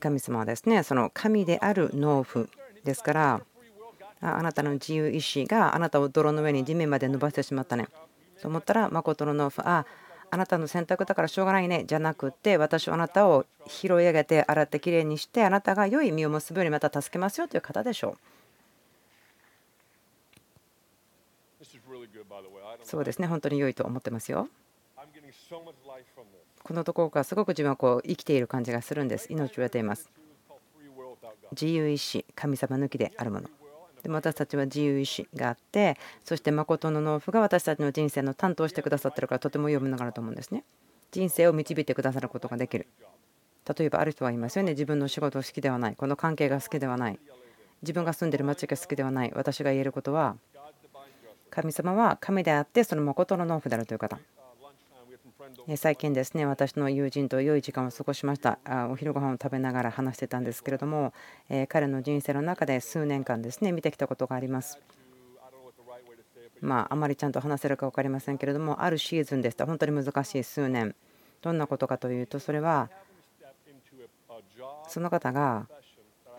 [0.00, 2.48] 神様はですねその神である農夫
[2.84, 3.40] ですから
[4.20, 7.88] あなたの自由意志があなたを泥の上に地面まで伸ばしてしまったね。
[8.40, 9.86] と思ったら誠の農夫あ
[10.30, 18.18] あなたの選択だからしょうがないねじゃなくて私はあなたを拾い上げて洗ってきれいにしてあなたが良い実を結ぶようにまた助けますよという方でしょう。
[22.84, 24.48] そうですね本当に良いと思ってますよ
[26.66, 29.32] このところからすごく自分はこう生きている感じがするんです。
[29.32, 30.10] 命を得ています。
[31.52, 33.48] 自由意志神様抜きであるもの。
[34.02, 40.64] でも私たちは自由意志があってそして誠の農夫が私たちの人生の担当してくださってるからとても読むのかなと思うんですね。
[41.12, 42.88] 人生を導いてくださることができる。
[43.78, 44.72] 例えばある人は言いますよね。
[44.72, 45.94] 自分の仕事を好きではない。
[45.94, 47.20] この関係が好きではない。
[47.82, 49.32] 自分が住んでる町が好きではない。
[49.36, 50.36] 私が言えることは
[51.48, 54.18] 神様は神であってその誠の農夫であるという方。
[55.76, 58.58] 最近ですね私の友人と良い時間を過ごしました。
[58.90, 61.12] お昼ご飯を食べながら話してたんですけれども
[61.68, 64.78] 彼の人生の中で数年間ですね見てきたことがあります。
[66.60, 69.66] まああまりちゃんと話せるか分かりませんけれどもあるシーズンでした。
[69.66, 70.94] 本当に難しい数年。
[71.42, 72.88] どんなことかというとそれは
[74.88, 75.66] その方が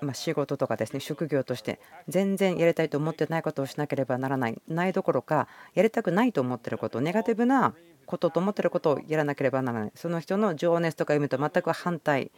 [0.02, 4.62] ま仕事とかですね職業として全然やりたいと思ってないことをしなければならない。
[4.67, 7.00] ないどころかやりたくないと思ってること。
[7.00, 7.74] ネガティブな
[8.08, 9.91] ことと思ってることをやらなければならない。
[9.93, 12.32] その人の情熱とか夢と全く反対。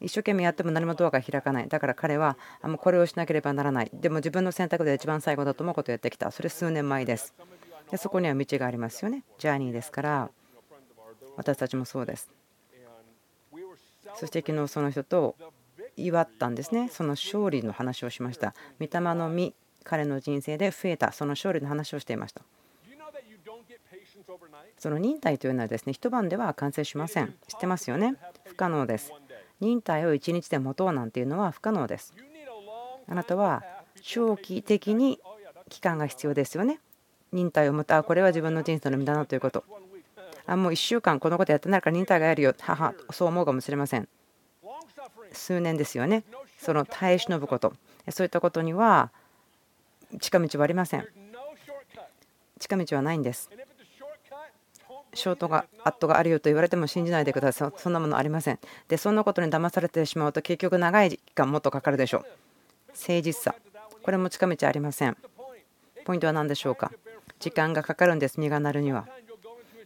[0.00, 1.68] 一生懸命やっても何もドアが開かない。
[1.68, 3.90] だから彼はもうこれをしなければならない。
[3.92, 6.30] でも自分の選択で一番最後だと思うことをやってきた。
[6.30, 7.34] それ数年前です。
[7.90, 9.24] でそこには道がありますよね。
[9.38, 10.30] ジャーニーですから。
[11.36, 12.30] 私たちもそうです。
[14.14, 15.36] そして昨日その人と
[15.96, 16.88] 祝ったんですね。
[16.88, 18.54] その勝利の話をしました。
[18.78, 21.12] 御霊の実彼の人生で増えた。
[21.12, 22.42] その勝利の話をしていました。
[24.78, 27.34] その忍耐というのはですね一晩では完成しません。
[27.48, 28.16] 知ってますよね？
[28.44, 29.12] 不可能です。
[29.60, 32.12] 忍耐を一日で持とうなんていうのは不可能です。
[33.08, 33.62] あなたは
[34.02, 35.20] 長期的に
[35.68, 36.80] 期間が必要ですよね？
[37.32, 39.64] 忍耐を持ったこれは自分の人生の身だなということ。
[40.46, 42.54] あもう1週間このことやってないから忍耐がやるよ。
[42.58, 44.08] ははそう思うかもしれません。
[45.32, 46.24] 数年ですよね？
[46.58, 47.72] その耐え忍ぶこと。
[48.10, 49.10] そういったことには
[50.20, 51.06] 近道はありません。
[52.58, 53.50] 近道はないんです
[55.16, 57.72] ショートがアットがあるよと言われても信じないでください。
[57.76, 58.58] そんなものありません。
[58.88, 62.26] でそんなことに騙されてしまうと結局長い時間もっとかかるでしょう。
[62.88, 63.54] 誠実さ。
[64.02, 65.16] これも近道ありません。
[66.04, 66.92] ポイントは何でしょうか。
[67.40, 68.40] 時間がかかるんです。
[68.40, 69.08] 実がなるには。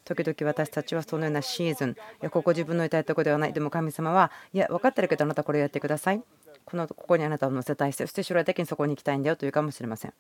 [0.05, 1.91] 時々私たちはそのようなシーズン。
[1.91, 3.53] いやここ自分のいたいとこではない。
[3.53, 6.23] でも神様はいや分かってるけどあなたこれやってください。
[6.65, 10.15] このここにあなたを乗せたいそして将来的にそこに行きたいんだよというかもしれません。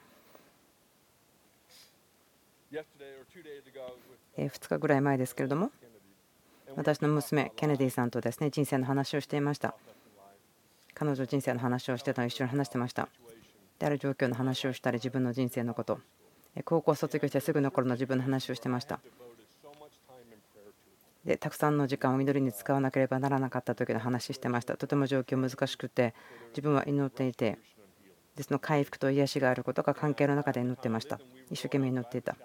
[4.37, 5.71] 2日ぐらい前ですけれども
[6.77, 9.75] 私の娘ケネディさんとですね人生の話をしていました。
[10.95, 13.09] 彼女人生の話をしてたのを一緒に話してました。
[13.79, 15.99] である状況の話をしたり自分の人生のこと
[16.64, 19.01] 高校卒業してすぐの頃の自分の話をしてました。
[21.25, 24.77] でたくさんの時間を祈りに使わなければならなかった時の話してました。
[24.77, 26.14] とても状況難しくて
[26.51, 27.59] 自分は祈っていて
[28.37, 31.21] でその回復と癒しがあることが関係の中で祈ってました。
[31.51, 32.37] 一生懸命祈っていた。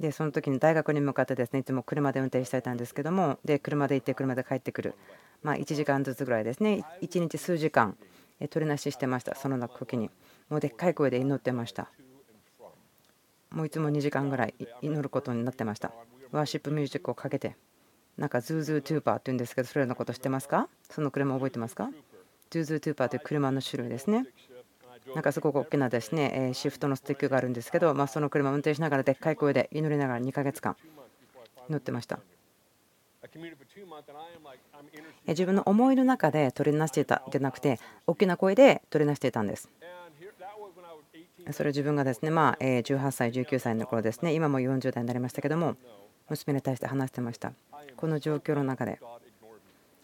[0.00, 4.94] でその時に大学に向かってですねいつも車で運転していたんですけどもで車で行って車で帰ってくる。
[5.42, 6.84] まあ1時間ずつぐらいですね。
[7.02, 7.96] 1日数時間
[8.50, 9.34] 取りなししてました。
[9.34, 10.10] その時に。
[10.48, 11.88] もうでっかい声で祈ってました。
[13.50, 15.92] もういつも2時間ぐらい祈ることになってました。
[16.32, 17.56] worship music をかけて。
[18.18, 20.68] なんかいすゞトゥルーパーって言うんですけどそれらのこと知ってますか？
[20.90, 21.90] その車覚えてますか？
[22.50, 24.26] いすゞトゥルーパーという車の種類ですね。
[25.14, 30.76] なんかすごく大きなですねシフトのスティックがあるんですけど、まあ、その車を運転しながらでっかい声で祈りながら2ヶ月間
[31.68, 32.18] 乗ってました。
[35.26, 39.68] 自分の思いの中で取りなしていたじゃなくて大きな声で取りなしていたんです。
[41.52, 45.76] それ自分がですねまあ18歳19歳の頃ですね今も40代になりましたけども
[46.28, 47.52] 娘に対して話してました。
[47.96, 48.98] この状況の中で。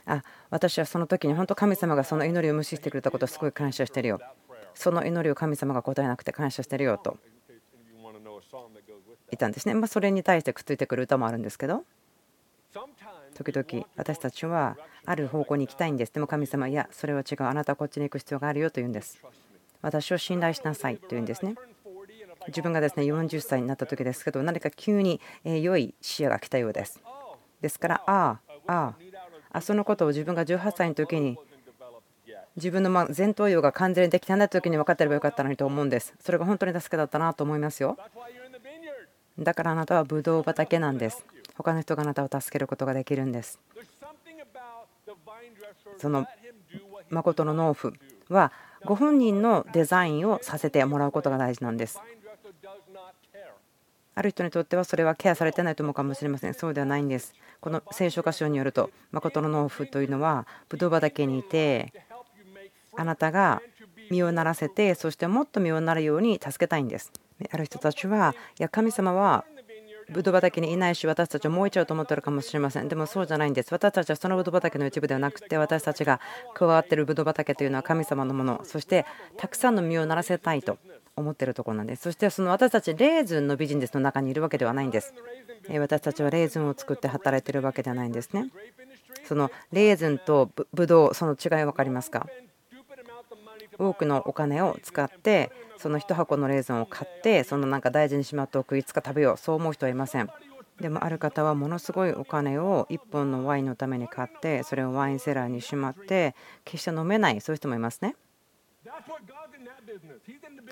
[0.05, 4.21] あ私はその時に本当神様がその祈りを無視してくれたことをすごい感謝してるよ。
[4.75, 7.17] その祈りを神様が答えなくて感謝してるよと
[9.31, 9.75] 言ったんですね。
[9.75, 11.85] まあ、それに対してくっついてくる歌もあるんですけど
[13.35, 16.13] 時々私たちはある方向に行きたいんです。
[16.13, 19.21] でも神様いやそれは違うあなたはこっちに行く必要があるよと言うんです。
[19.81, 21.55] 私を信頼しなさいと言うんですね。
[22.49, 27.01] 自分がですね40歳になった時ですけど何か急に良い視野が来たようです。
[27.61, 28.95] ですからあああ
[29.51, 31.39] あそのことを自分が18歳の時に
[32.57, 36.15] 自分のま前頭葉が完全にできてない時に分かってればよかったのにと思うんです。
[36.21, 37.97] それが本当に助けだったなと思いますよ。
[39.39, 41.25] だからあなたはブドウ畑なんです。
[41.57, 43.59] 他の人があなたを助けることができるんです。
[45.99, 46.27] その
[47.11, 47.93] 誠の農夫
[48.29, 48.53] は
[48.85, 52.01] ご本人のデザインをさせてもらうことが大事なんです。
[54.15, 56.55] ある人にとってはそれはケアされてないと思うかもしれません。
[56.55, 57.35] そうではないんです。
[57.61, 61.93] この聖書箇所によると、誠の農夫というのは、ブドウ畑にいて、
[62.97, 63.63] あなたが
[64.11, 67.13] 身をならせてそしてもっと身をなるように助けたいんです。
[67.51, 69.45] ある人たちはいや神様は
[70.11, 72.89] ブドウ畑にいないし私たちは燃えちゃうと思ってるかもしれません。
[72.89, 73.73] でもそうじゃないんです。
[73.73, 76.21] 私たちはそのブドウ畑の一部ではなくて私たちが
[76.55, 78.61] 加わっているブドウ畑というのは神様のもの。
[78.65, 80.79] そしてたくさんの実をならせたいと
[81.17, 82.03] 思っているところなんです。
[82.03, 85.15] そしてその私たちレーズンのビジネスの中にいるわけではないんです。
[85.79, 88.51] 私たちはレーズンを作って働いているわけではないんですね。
[89.25, 92.27] そのレーズンとブドウその違い分かりますか？
[93.79, 100.31] 多くのお金を使ってその1箱のレーズンを買ってそのなんか大事にしまっておくいつか食べようそう思う人はいません。
[100.81, 108.17] でもある方はものすごいお金を1本のワインのために買ってそれをワインセラーにしまって決して飲めないそういう人もいますね。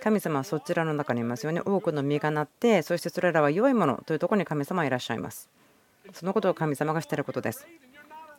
[0.02, 1.60] 神様はそちらの中にいますよね。
[1.60, 5.48] 多くの実がなってそしてそれらは良いものというところに神様はいらっしゃいます。
[6.12, 7.66] そのことを神様がしていることです。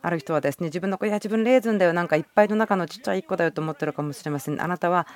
[0.02, 4.60] ある人はですね自分の子いや自分レーズンだよなんかいっぱいの中のちっちゃい1個だよと思ってるかもしれません。
[4.60, 5.06] あなたは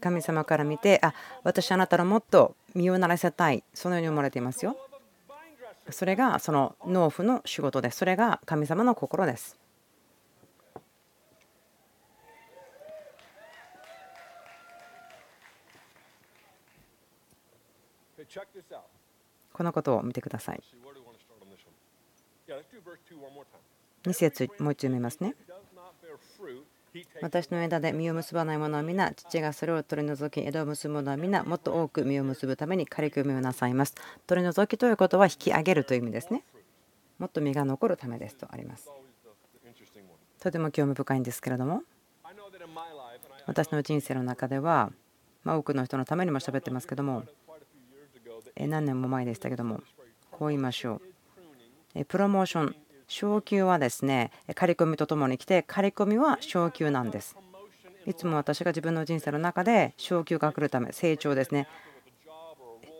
[0.00, 3.64] 神様から見てあ私あなたのもっと身をならせたい。
[3.72, 4.76] そのように思われていますよ。
[5.90, 7.98] それがその農夫の仕事です。
[7.98, 9.58] それが神様の心です。
[19.52, 20.62] このことを見てください。
[24.04, 25.34] 2節もう一度読みますね。
[27.22, 33.94] 私の枝で実を結ばない者は皆、父がそれを取り除き、枝を結ぶ者は皆、もっと多く実を結ぶために刈り込みをなさいます。
[34.26, 36.44] 取り除きということは引き上げるという意味ですね。
[37.18, 38.90] もっと実が残るためですとあります。
[40.40, 41.82] とても興味深いんですけれども、
[43.46, 44.92] 私の人生の中では、
[45.44, 47.24] ま多くの人のためにも喋ってますけども、
[48.56, 49.80] 何年も前でしたけども、
[50.30, 51.00] こう言いましょ
[51.94, 52.04] う。
[52.04, 52.76] プロモーション
[53.08, 57.36] 昇給はですね刈り込みとともに来て刈り込みは昇給なんです。
[58.06, 61.68] いつも私が自分の人生の中で昇級が来るため成長ですね。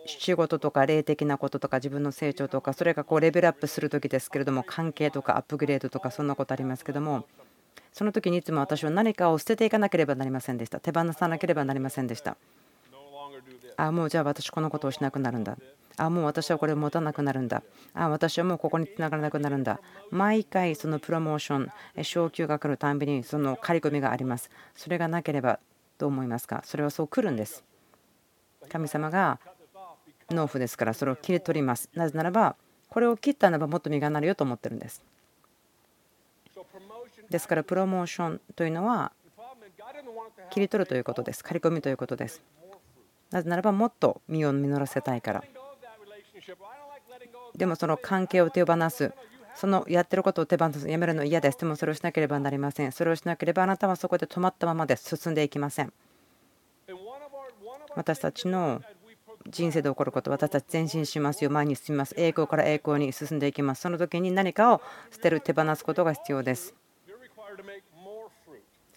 [0.05, 7.25] 仕事とか霊的なこととか自分の成長とかそれがこうレベルアップする時ですけれども関係とかアップグレードとかそんなことありますけども
[7.93, 10.79] その時にいつも私は何かを捨てていかなければなりませんでした。
[10.79, 12.35] 手放さなければなりませんでした。
[13.77, 15.57] ああもうじゃあ私このことをしなくなるんだ。
[15.97, 17.63] あもう私はこれを持たなくなるんだ。
[17.93, 19.79] あ私はもうここにつながらなくなるんだ。
[20.09, 21.71] 毎回そのプロモーション
[22.03, 24.49] 昇給が来るたんびにその刈り込みがあります。
[24.75, 25.59] それがなければ
[25.97, 26.61] どう思いますか？
[26.65, 27.63] それはそう来るんです。
[28.69, 29.39] 神様が
[30.29, 31.89] 農夫ですからそれを切り取ります。
[31.93, 32.55] なぜならば
[32.89, 35.03] これを切ったならばもっと実がなるよと思ってるんです。
[37.29, 39.11] ですからプロモーションというのは
[40.49, 41.43] 切り取るということです。
[41.43, 42.41] 刈り込みということです。
[43.31, 45.43] なぜならばもっと実を実らせたいから。
[47.55, 49.13] でもその関係を手放す。
[49.55, 52.91] そのやってることを手放すやめるの嫌ですでもそれをしなければなりません。
[52.91, 55.93] それをしなければあなたはそこで止まったままで進んでいきません。
[57.95, 58.81] 私たちの
[59.47, 61.51] 人生で起こること私たち前進しますよ。
[61.51, 62.15] 前に進みます。
[62.17, 63.81] 栄光から栄光に進んでいきます。
[63.81, 66.73] その時に何かを捨てる手放すことが必要です。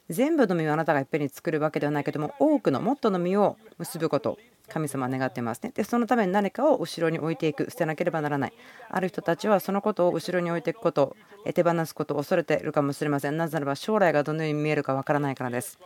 [0.08, 5.72] 全部の実をあなたがいっぺんに作るわけではないけども多くのもっとの実を結ぶこと神様願ってますね。
[5.74, 7.70] でそのために何かを後ろに置いていく。
[7.70, 8.52] 捨てなければならない。
[8.88, 11.16] ある人たちはそのことを後ろに置いていくこと。
[11.54, 13.36] 手放すことを恐れているかもしれません。
[13.36, 15.78] なぜならば将来がどのように見えるかわからないからです。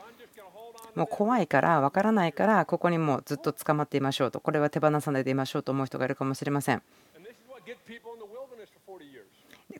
[0.94, 4.40] もう怖いからわからないからここにもずっと捕まっていましょうと。
[4.40, 6.82] これは手放さないでいましょうと思う人がいるかもしれません。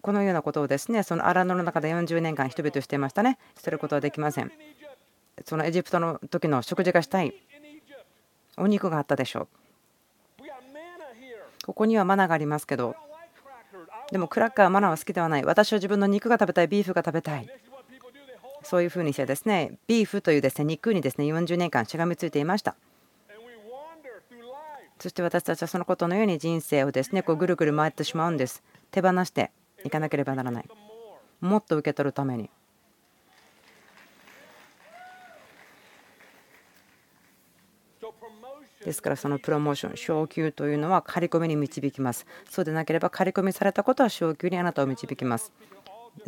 [0.02, 3.38] このようなことをですねその荒野の中で40年間人々していましたね。
[3.56, 4.52] 捨てることはできません。
[5.44, 7.34] そのエジプトの時の食事がしたい。
[8.56, 9.48] お肉があったでしょう。
[11.66, 12.96] ここにはマナがありますけど
[14.10, 15.44] でもクラッカーマナは好きではない。
[15.44, 17.48] 私は自分の肉が食べたいビーフが食べたい。
[18.62, 22.74] そういうふうにしてですねビーフというですね肉にですね40年間しがみついていました。
[24.98, 28.62] そして私たちはそのことのように人生をですねこうぐるぐる回ってしまうんです。
[28.90, 29.50] 手放して
[29.84, 30.68] いかなければならない。
[31.40, 32.50] もっと受け取るために
[38.84, 42.26] ですからそのプロモーション昇給というのは刈り込みに導きます。
[42.48, 45.52] そうでなければ刈り込みされたことは昇給にあなたを導きます。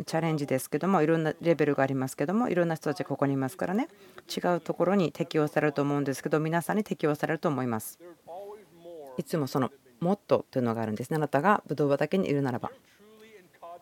[0.05, 3.87] チャレンジですけどもいろんなレベルがありますけどもいろんな人たちがここにいますからね。
[4.29, 7.99] 違うところに適用されると思うんですけど皆さんに適用されると思います。
[9.17, 11.17] いつもそのもっとというのがあるんですね。
[11.17, 12.71] あなたがブドウ畑にいるならば。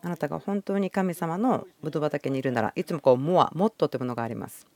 [0.04, 4.66] あなたが本当に神様のブドウ畑にいるならいつもこうモアもっとというものがあります。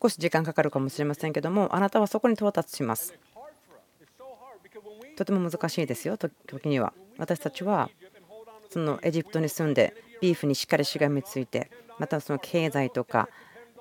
[0.00, 3.14] 少し時間かかるかもしれませんけどもあなたはそこに到達します。
[5.16, 6.92] とても難しいですよ時には。
[7.18, 7.88] 私たちは
[8.70, 13.28] そのエジプトに住んでビーフにしっかりしがみついてまたその経済とか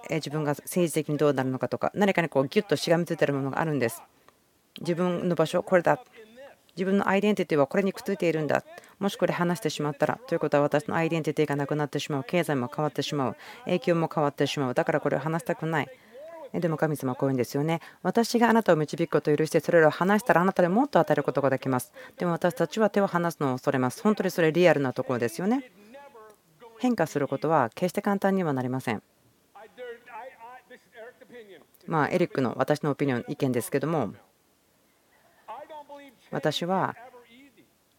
[0.09, 4.01] 自分が政治的にどうなるのかとか何かにこうギュッとしがみついてるものがあるんです。
[4.79, 5.99] 自分の場所これだ。
[6.75, 8.63] 自分のアイデンティティはこれにくっついているんだ
[8.99, 15.89] もしこれ話してしまったらということは私のアイデンティティがなくなってしまう経済も変わってしまう影響も変わってしまうだからこれを話したくない
[16.59, 17.81] でも神様はこういうんですよね。
[18.01, 21.91] 私があなたを導くことを許して、それらを話したらあなたでもっと与えることができます。
[22.17, 24.01] でも私たちは手を離すのを恐れます。
[24.01, 25.71] 本当にそれリアルなところですよね。
[26.79, 29.01] 変化することは決して簡単にはなりません。
[31.87, 34.13] まあ、エリックの私のオピニオン、意見ですけども、
[36.35, 36.97] 私は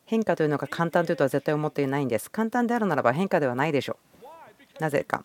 [0.04, 2.30] 変化というのが簡単というとは絶対思っていないんです。
[2.30, 3.96] 簡単であるならば変化ではないでしょ
[4.78, 4.82] う。
[4.82, 5.24] なぜか。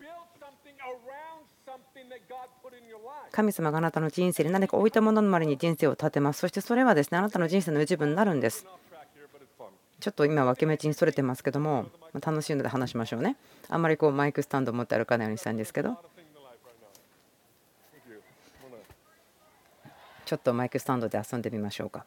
[3.30, 6.40] 神様があなたの人生に何か置いたものの周りに人生を立てます。
[6.40, 8.66] そしてそれはですねあなたの人生の一部になるんです。
[10.00, 13.36] ちょっと今分け道にそれてますけども楽しいので話しましょうね。
[13.68, 15.98] あんまりこうマイクスタンド持って歩かないようにしたいんですけど。
[20.24, 22.06] ちょっとマイクスタンドで遊んでみましょうか。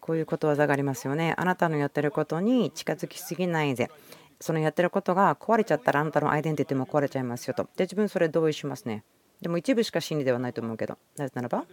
[0.00, 1.34] こういうことわざがありますよね。
[1.36, 3.90] あなたのやってることに近づきすぎないで。
[4.40, 7.64] そのやってることが壊れちゃったらあなたのアイデンティティも壊れちゃいますよと。
[7.76, 9.04] で、自分それ同意しますね。
[9.42, 11.66] でも一部しか真理ではないと思うけど、なぜならば、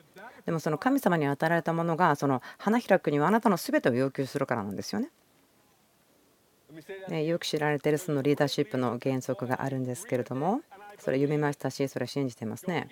[0.46, 5.10] でもその神様に与えられたものが、その花開くにはあなたの全てを要求するからなんですよね。
[7.10, 10.62] ねよく知られているそのリーダーシップの原則があるんですけれども、
[11.00, 12.90] それ読みましたし、それ信じてますね。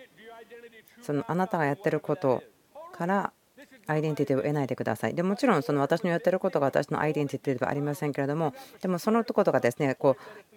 [1.01, 2.43] そのあなたがやってること
[2.93, 3.33] から
[3.87, 5.15] アイデンティティを得ないでください。
[5.15, 10.55] でもちろんその私のやってることが私のアイデンティティではありませんけれどもでもそのことがですねこう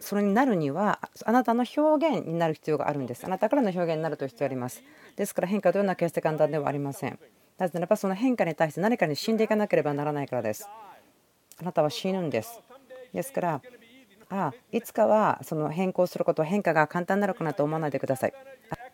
[0.00, 3.24] それになるにはあなたの表現になる必要があるんです。
[3.24, 4.82] あなたからの表現になると必要があります。
[5.16, 7.18] ですから変化というのは決して簡単ではありません。
[7.58, 10.66] なぜならばその変化に対して何かに死んでいかなければならないからです。
[11.60, 12.60] あなたは死ぬんです。
[13.12, 13.60] ですから
[14.30, 18.32] あいつかはその変更すること変化が簡単なのかなと思わないでください。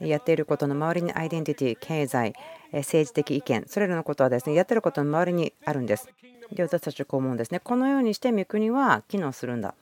[0.00, 2.34] やっていることの周りにアイデンティティ経済
[2.72, 6.08] 政治的意見それらのことはですねやってることの周りにあるんです。
[6.52, 7.60] で私たちはこう思うんですね。
[7.60, 9.74] このようにして御国は機能するんだ。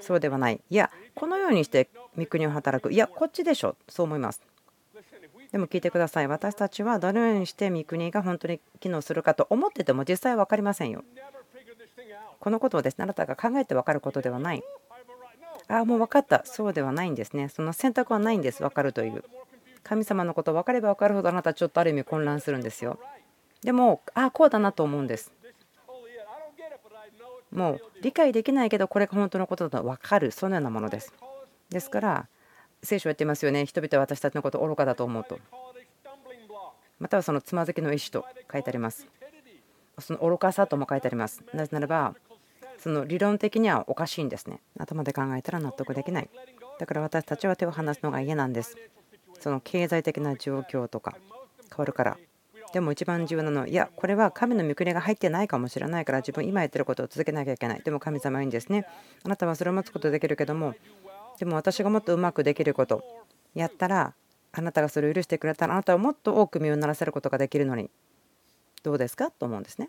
[0.00, 0.60] そうではない。
[0.68, 1.88] いやこのようにして
[2.18, 2.92] 御国を働く。
[2.92, 3.76] いやこっちでしょ。
[3.88, 4.42] そう思います。
[5.52, 6.26] でも聞いてください。
[6.26, 11.04] 私たちはどのようにして御国が本当に機能するかと思ってても実際分かりませんよ。
[12.40, 14.62] このことをですねあなたが考えて分かることではない。
[15.68, 16.42] ああもう分かった。
[16.44, 17.48] そうではないんですね。
[17.48, 18.62] その選択はないんです。
[18.62, 19.24] 分かるという。
[19.82, 22.98] 神様のこと分かれば分かるほどあなたちょっとある意味混乱するんですよ。
[23.62, 25.32] でもああこうだなと思うんです。
[27.50, 30.30] もう理解できないけどこれが本当のことだと分かる。
[30.32, 31.12] そのようなものです。
[31.70, 32.28] ですから
[32.82, 33.64] 聖書は言ってますよね。
[33.64, 35.38] 人々は私たちのことを愚かだと思うと。
[36.98, 39.06] またはそのつまずきの意思と書いてあります。
[39.98, 41.42] その愚かさとも書いてあります。
[41.52, 42.14] なぜならば
[42.78, 44.60] その理論的にはおかしいんですね。
[44.78, 46.28] 頭で考えたら納得できない。
[46.78, 48.76] だから私たちは手を離すのが嫌なんです。
[49.40, 51.16] その経済的な状況とか
[51.70, 52.18] 変わるから。
[52.72, 57.82] でも一番重要なのはいやこれは神の御国が入ってないかもしれないから自分今やってることを続けなきゃいけない。
[57.82, 58.86] でも神様はいいんですね。
[59.22, 60.74] あなたはそれを持つことできるけども
[61.38, 63.04] でも私がもっとうまくできること
[63.54, 64.14] やったら
[64.52, 67.90] あなたがそれを許してくれたらあなたはもっと多く身を鳴らせることができるのに。
[68.84, 69.30] どうですか？
[69.30, 69.88] と思うんですね。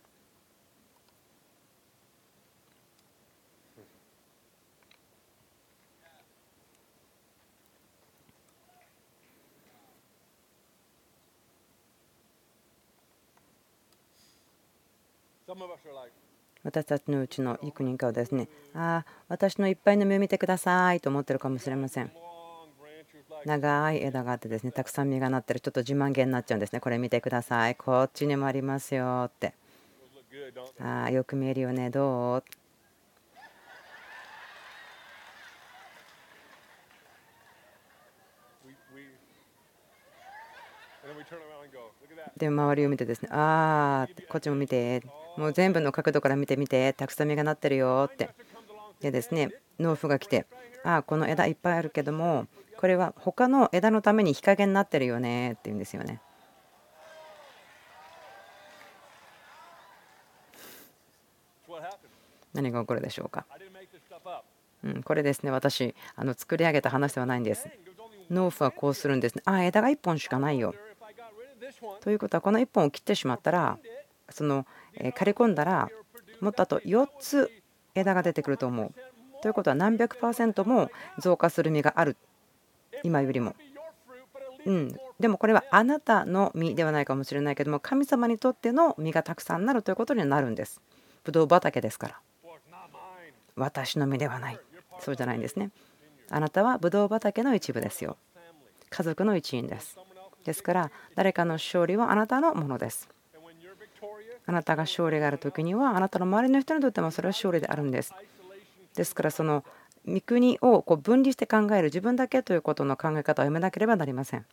[16.63, 22.11] 私たちのうちの幾人かはですね、ああ、私のいっぱいの実を見てくださいと思ってるかもしれません。
[23.45, 26.79] 長い枝があってですね、たくさん実がなってる、ちょっと自慢げになっちゃうんですね。
[26.79, 27.75] これ見てください。
[27.75, 29.53] こっちにもありますよって。
[30.81, 32.43] ああ、よく見えるよね、どう？
[42.37, 45.01] で周りを見てですねああこっちも見て
[45.37, 48.29] もう全部の角度から見てみてたくさん実がなってるよって
[48.99, 50.45] でですね農夫が来て
[50.83, 52.47] ああこの枝いっぱいあるけども
[52.77, 56.21] これは他の枝のために日陰になってるよねって言うんですよね。
[62.53, 63.45] 何が起こるでしょうか、
[64.83, 67.67] うん、これですね私あの作り上げた話ではないんです
[68.31, 70.73] 農夫はこうするんですねああ枝が1本しかないよ
[72.01, 73.77] ということはこの1本を切ってしまったら
[74.29, 74.65] その
[75.15, 75.89] 刈り込んだら
[76.39, 77.51] もっとあと4つ
[77.93, 78.93] 枝が出てくると思う。
[79.45, 80.89] ということは何百パーセントも
[81.19, 82.17] 増加する実がある
[83.03, 83.53] 今よりも。
[84.65, 90.81] うん、でもこれはあなたの実ではないかもしれないけども神様にとっての実がたくさんなるということになるんです。
[91.23, 92.19] ブドウ畑ですから。
[93.55, 94.59] 私の実ではない。
[94.99, 95.69] そうじゃないんですね。
[96.31, 98.17] あなたはブドウ畑の一部ですよ。
[98.89, 99.95] 家族の一員です。
[100.43, 103.07] ですから誰かの勝利はあなたのものです。
[104.47, 108.11] あなたが勝利がある時にはあなたの周りの人にとってもそれは勝利であるんです。
[108.95, 109.63] ですからその
[110.07, 114.45] 御国をこう分離して考える自分だけということの考え方をやめなければなりません。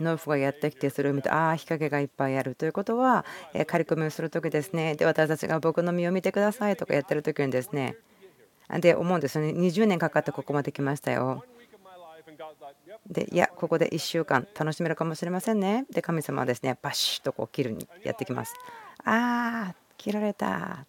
[0.00, 3.26] 農夫がやってきてそれを見てああ日陰がいっぱいあるということは
[3.66, 4.94] 刈り込みをする時ですね。
[4.94, 7.96] で私たちが僕の身を見てくださいとかやってる時にですね
[8.80, 9.50] で思うんですよね。
[9.50, 11.44] 20年かかってここまで来ましたよ。
[13.06, 15.84] でいやここで1週間楽しめるかもしれませんね。
[15.90, 18.54] で神様はですねバシッとこう切るにやってきます。
[19.04, 20.86] ああ切られた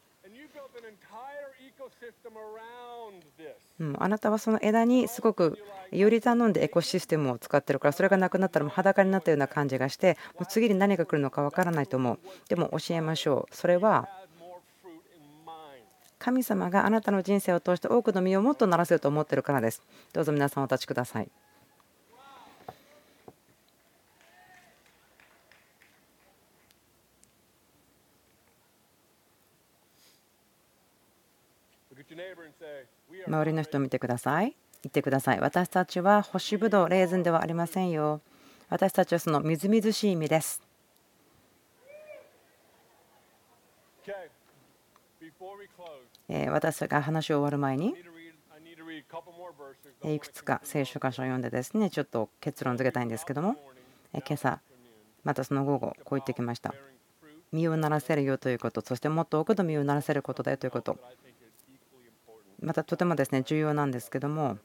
[3.80, 5.58] うん、あなたはその枝にすごく
[5.92, 13.56] より頼んでエコシステムを使ってるからそれがなくなったらもう裸になったような感じがしてもう次に何が来るのか分からないと思うでも教えましょう。
[13.56, 14.08] それは
[16.20, 19.82] 神様があなたの人生を通して多くの実をもっとならせると思ってるからです。
[20.14, 21.32] どうぞ皆さんお立ちください。
[33.28, 34.56] 周りの人を見てください。
[34.84, 35.40] 言ってください。
[35.40, 38.22] 私たちは干しぶどう、レーズンではありませんよ。
[38.70, 40.62] 私たちはそのみずみずしい実です。
[46.50, 47.94] 私が話を終わる前に
[50.04, 53.56] いくつか聖書箇所を読んでですねちょっと結論付けたいんですけども
[54.14, 54.60] 今朝
[55.24, 56.74] またその午後こう言ってきました
[57.52, 60.98] 身をならせるよということそしてもっと多くの身をならせることだよということ
[62.62, 64.58] またとてもですね重要なんですけども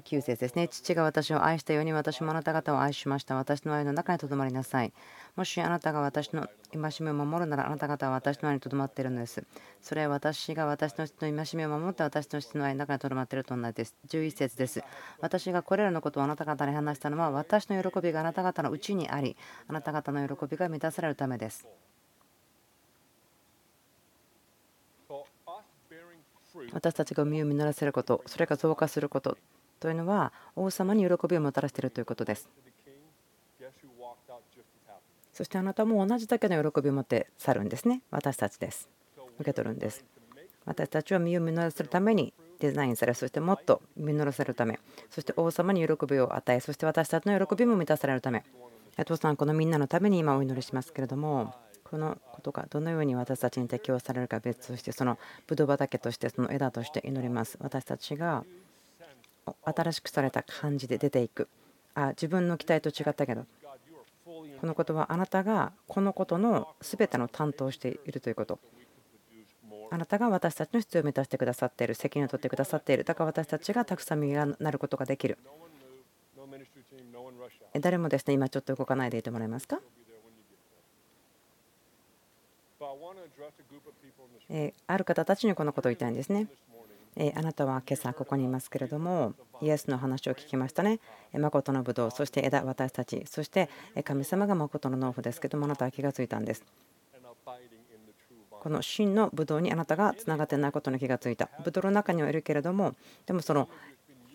[0.00, 0.68] 9節ですね。
[0.68, 3.34] 父が私を愛したように私もあなた方を愛しました。
[3.34, 4.92] 私の愛の中にとどまりなさい。
[5.36, 9.44] もしあなたが私の戒めを守るならあなた方は私の愛にとどまっているのです。
[9.80, 13.94] それは私が私の父の戒めを守って私の父の愛の中にとどまっていると同じです。
[14.08, 14.82] 11節です。
[15.20, 19.36] 私がこれらのことをあなた方に話したのは私の喜びがあなた方のうちにあり、
[19.68, 21.66] あなた方の喜びが満たされるためです。
[26.72, 29.36] 私たちが身を実らせること、それが増加すること
[29.80, 32.48] というのは王様に喜びをもたらしているということです。
[35.32, 38.02] そしてあなたも同じだけの喜びを持って去るんですね。
[38.10, 38.88] 私たちです。
[39.38, 40.04] 受け取るんです。
[40.64, 48.44] 私たちは身を実らせるためにデザインされ、そしてもっと実らせるため、そして王様に喜びを与え、そして私たちの喜びも満たされるため、
[49.04, 51.54] 父さん、このみんなのために今お祈りしますけれども、
[51.90, 57.56] このことがどのように私たちに適用されるか別として、そのブドウ畑として、その枝として祈ります。
[57.60, 58.44] 私たちが
[59.64, 61.48] 新しくされた感じで出ていく。
[61.94, 63.44] あ自分の期待と違ったけど
[64.60, 68.58] このことはあなたがこのことの全ての担当しているということ。
[69.90, 73.04] あなたが私たちの必要を満たしてくださっている責任を取ってくださっている。
[73.04, 75.38] だから私たちがたくさん実がなることができる。
[77.80, 79.80] 誰もですね今ちょっと動かないでいてもらえますか？
[84.86, 86.46] ある方たちにこのことを言いたいんですね。
[87.34, 91.00] あなたは今朝ここにいますけれどもイエスの話を聞きましたね。
[91.32, 93.68] 誠のブドウそして枝私たちそして
[94.04, 96.62] 神様が誠の農夫ですけどもあなたは気がついたんです。
[98.50, 101.48] この真のブドウにあなたがつながってないことに気がついた。
[101.64, 102.94] ブドウの中にはいるけれども
[103.26, 103.68] でもその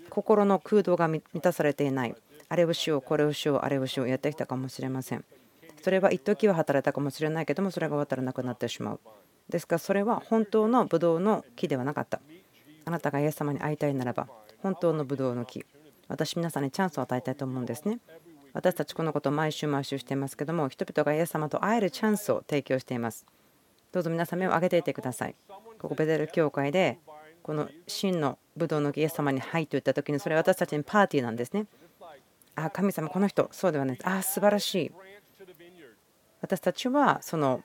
[0.10, 2.16] 心の空洞が満たされていない。
[2.50, 5.24] あれをしようこれをしようあれをしようやってきたかもしれません。
[5.84, 9.00] それは一時は働いたかもしれないけどもそれが終わったらなくなってしまう。
[9.50, 12.22] ですからそれは本当のブドウの木ではなかった。
[12.86, 14.28] あなたがイエス様に会いたいならば
[14.60, 15.66] 本当のブドウの木
[16.08, 18.00] 私皆さんにチャンスを与えたいと思うんですね。
[18.54, 23.26] 私たちこのことを毎週毎週していますけども人々がイエス様と会えるチャンスを提供しています。
[23.92, 25.36] どうぞ皆さん目を上げていてください。
[25.80, 27.00] ここベテル教会で
[27.42, 31.66] この真のブドウの木イエス様に「はい」と言った時にそれは私たちにパーティーなんですね。
[32.56, 34.92] ああ神様この人そうではないあ素晴らしい。
[36.44, 37.64] 私たちはその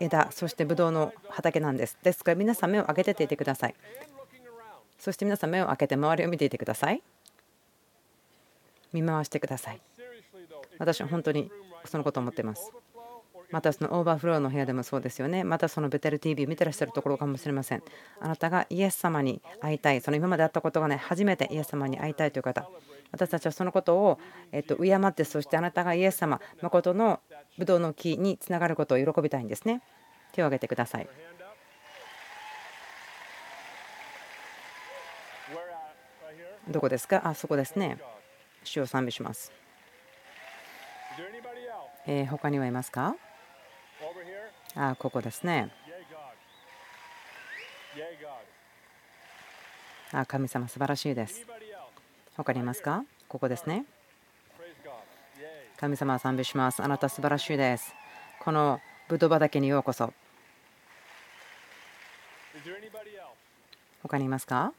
[0.00, 1.98] 枝そしてブドウの畑なんです。
[2.02, 3.74] ですから皆さん目を上げてていてください。
[4.98, 7.02] そして皆さん目を開けて周りを見ていてください。
[8.94, 9.80] 見回してください。
[10.78, 11.50] 私は本当に
[11.84, 12.72] そのことを思っています。
[13.50, 15.44] またそのオーバーフローの部屋でもそうですよね。
[15.44, 17.82] またそのベテル TV を見てらっしゃるところかもしれません。
[18.18, 20.00] あなたがイエス様に会いたい。
[20.00, 20.98] その今まで会ったことがない。
[20.98, 22.66] 初めてイエス様に会いたいという方。
[23.12, 24.18] 私たちはそのことを
[24.52, 27.20] えっと敬ってそしてあなたがイエス様誠の
[27.58, 29.80] ブドウの木につながることを喜びたいんですね。
[30.32, 31.08] 手を挙げてください。
[36.68, 37.22] どこですか？
[37.24, 37.98] あそこですね。
[38.64, 39.52] 主を賛美します。
[42.06, 43.14] えー、他にはいますか？
[44.74, 45.70] あここですね。
[50.12, 51.46] あ神様素晴らしいです。
[52.36, 53.04] 他にいますか？
[53.28, 53.86] ここですね。
[55.78, 57.94] 神様賛美しますあなた素晴らしいです
[58.40, 60.12] このブドウ畑にようこそ
[64.02, 64.72] 他にいますか？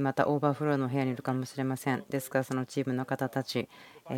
[0.00, 2.04] またオーバーフローの部屋にいるかもしれません。
[2.08, 3.68] ですから、そのチームの方たち、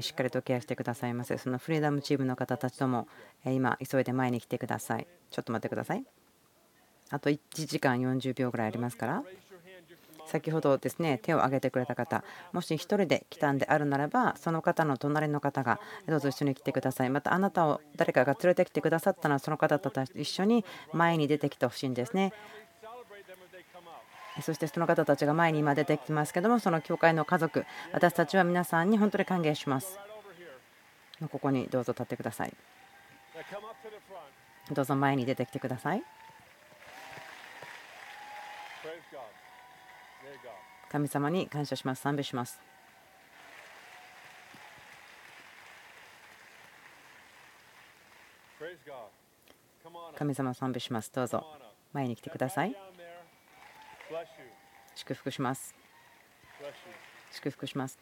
[0.00, 1.38] しっかりとケアしてくださいませ。
[1.38, 3.08] そのフリーダムチームの方たちとも、
[3.46, 5.06] 今、急いで前に来てください。
[5.30, 6.04] ちょっと待ってください。
[7.08, 9.22] あと1時間40秒ぐらいありますから。
[10.30, 12.22] 先ほどですね手を挙げてくれた方
[12.52, 17.10] もし1人で来たんであるならばその方の隣の方がどうぞ一緒に来てください。
[17.10, 22.32] またあなたを誰かが連れてきてくださったのはその方と一緒に前に出てきてほしいんですね。
[24.40, 29.98] そしてその方たちが前に今出てきてますけどもその教会の家族私たちは皆さんに本当に歓迎します。
[31.30, 32.54] ここにどうぞ立ってください。
[34.70, 36.02] どうぞ前に出てきてください。
[40.90, 42.60] 神様に感謝します賛美します
[50.16, 51.44] 神様賛美しますどうぞ
[51.92, 52.76] 前に来てください
[54.94, 55.74] 祝福します。
[57.30, 57.98] 祝福します。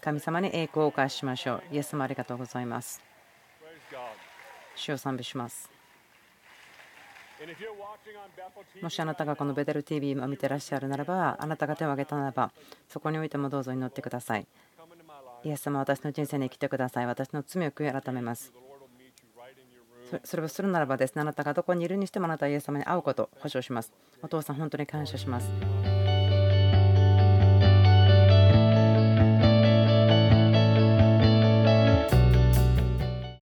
[0.00, 1.62] 神様に栄光をお返しましょう。
[1.70, 3.00] イエス様ありがとうございます。
[4.74, 5.81] 主を賛美します。
[8.80, 12.52] もしあなたがこのベテル TV を見てらっしゃるならば、あなたが手を挙げたならば、
[12.88, 14.46] そこにおいてもどうぞ祈ってください。
[15.44, 17.06] イエス様、私の人生に来てください。
[17.06, 18.52] 私の罪を悔い改めます。
[20.24, 25.91] それをするならばですねあなたがどこにいるにしてもあなたはイエス様に会うことを保証しますお父さん本当に感謝します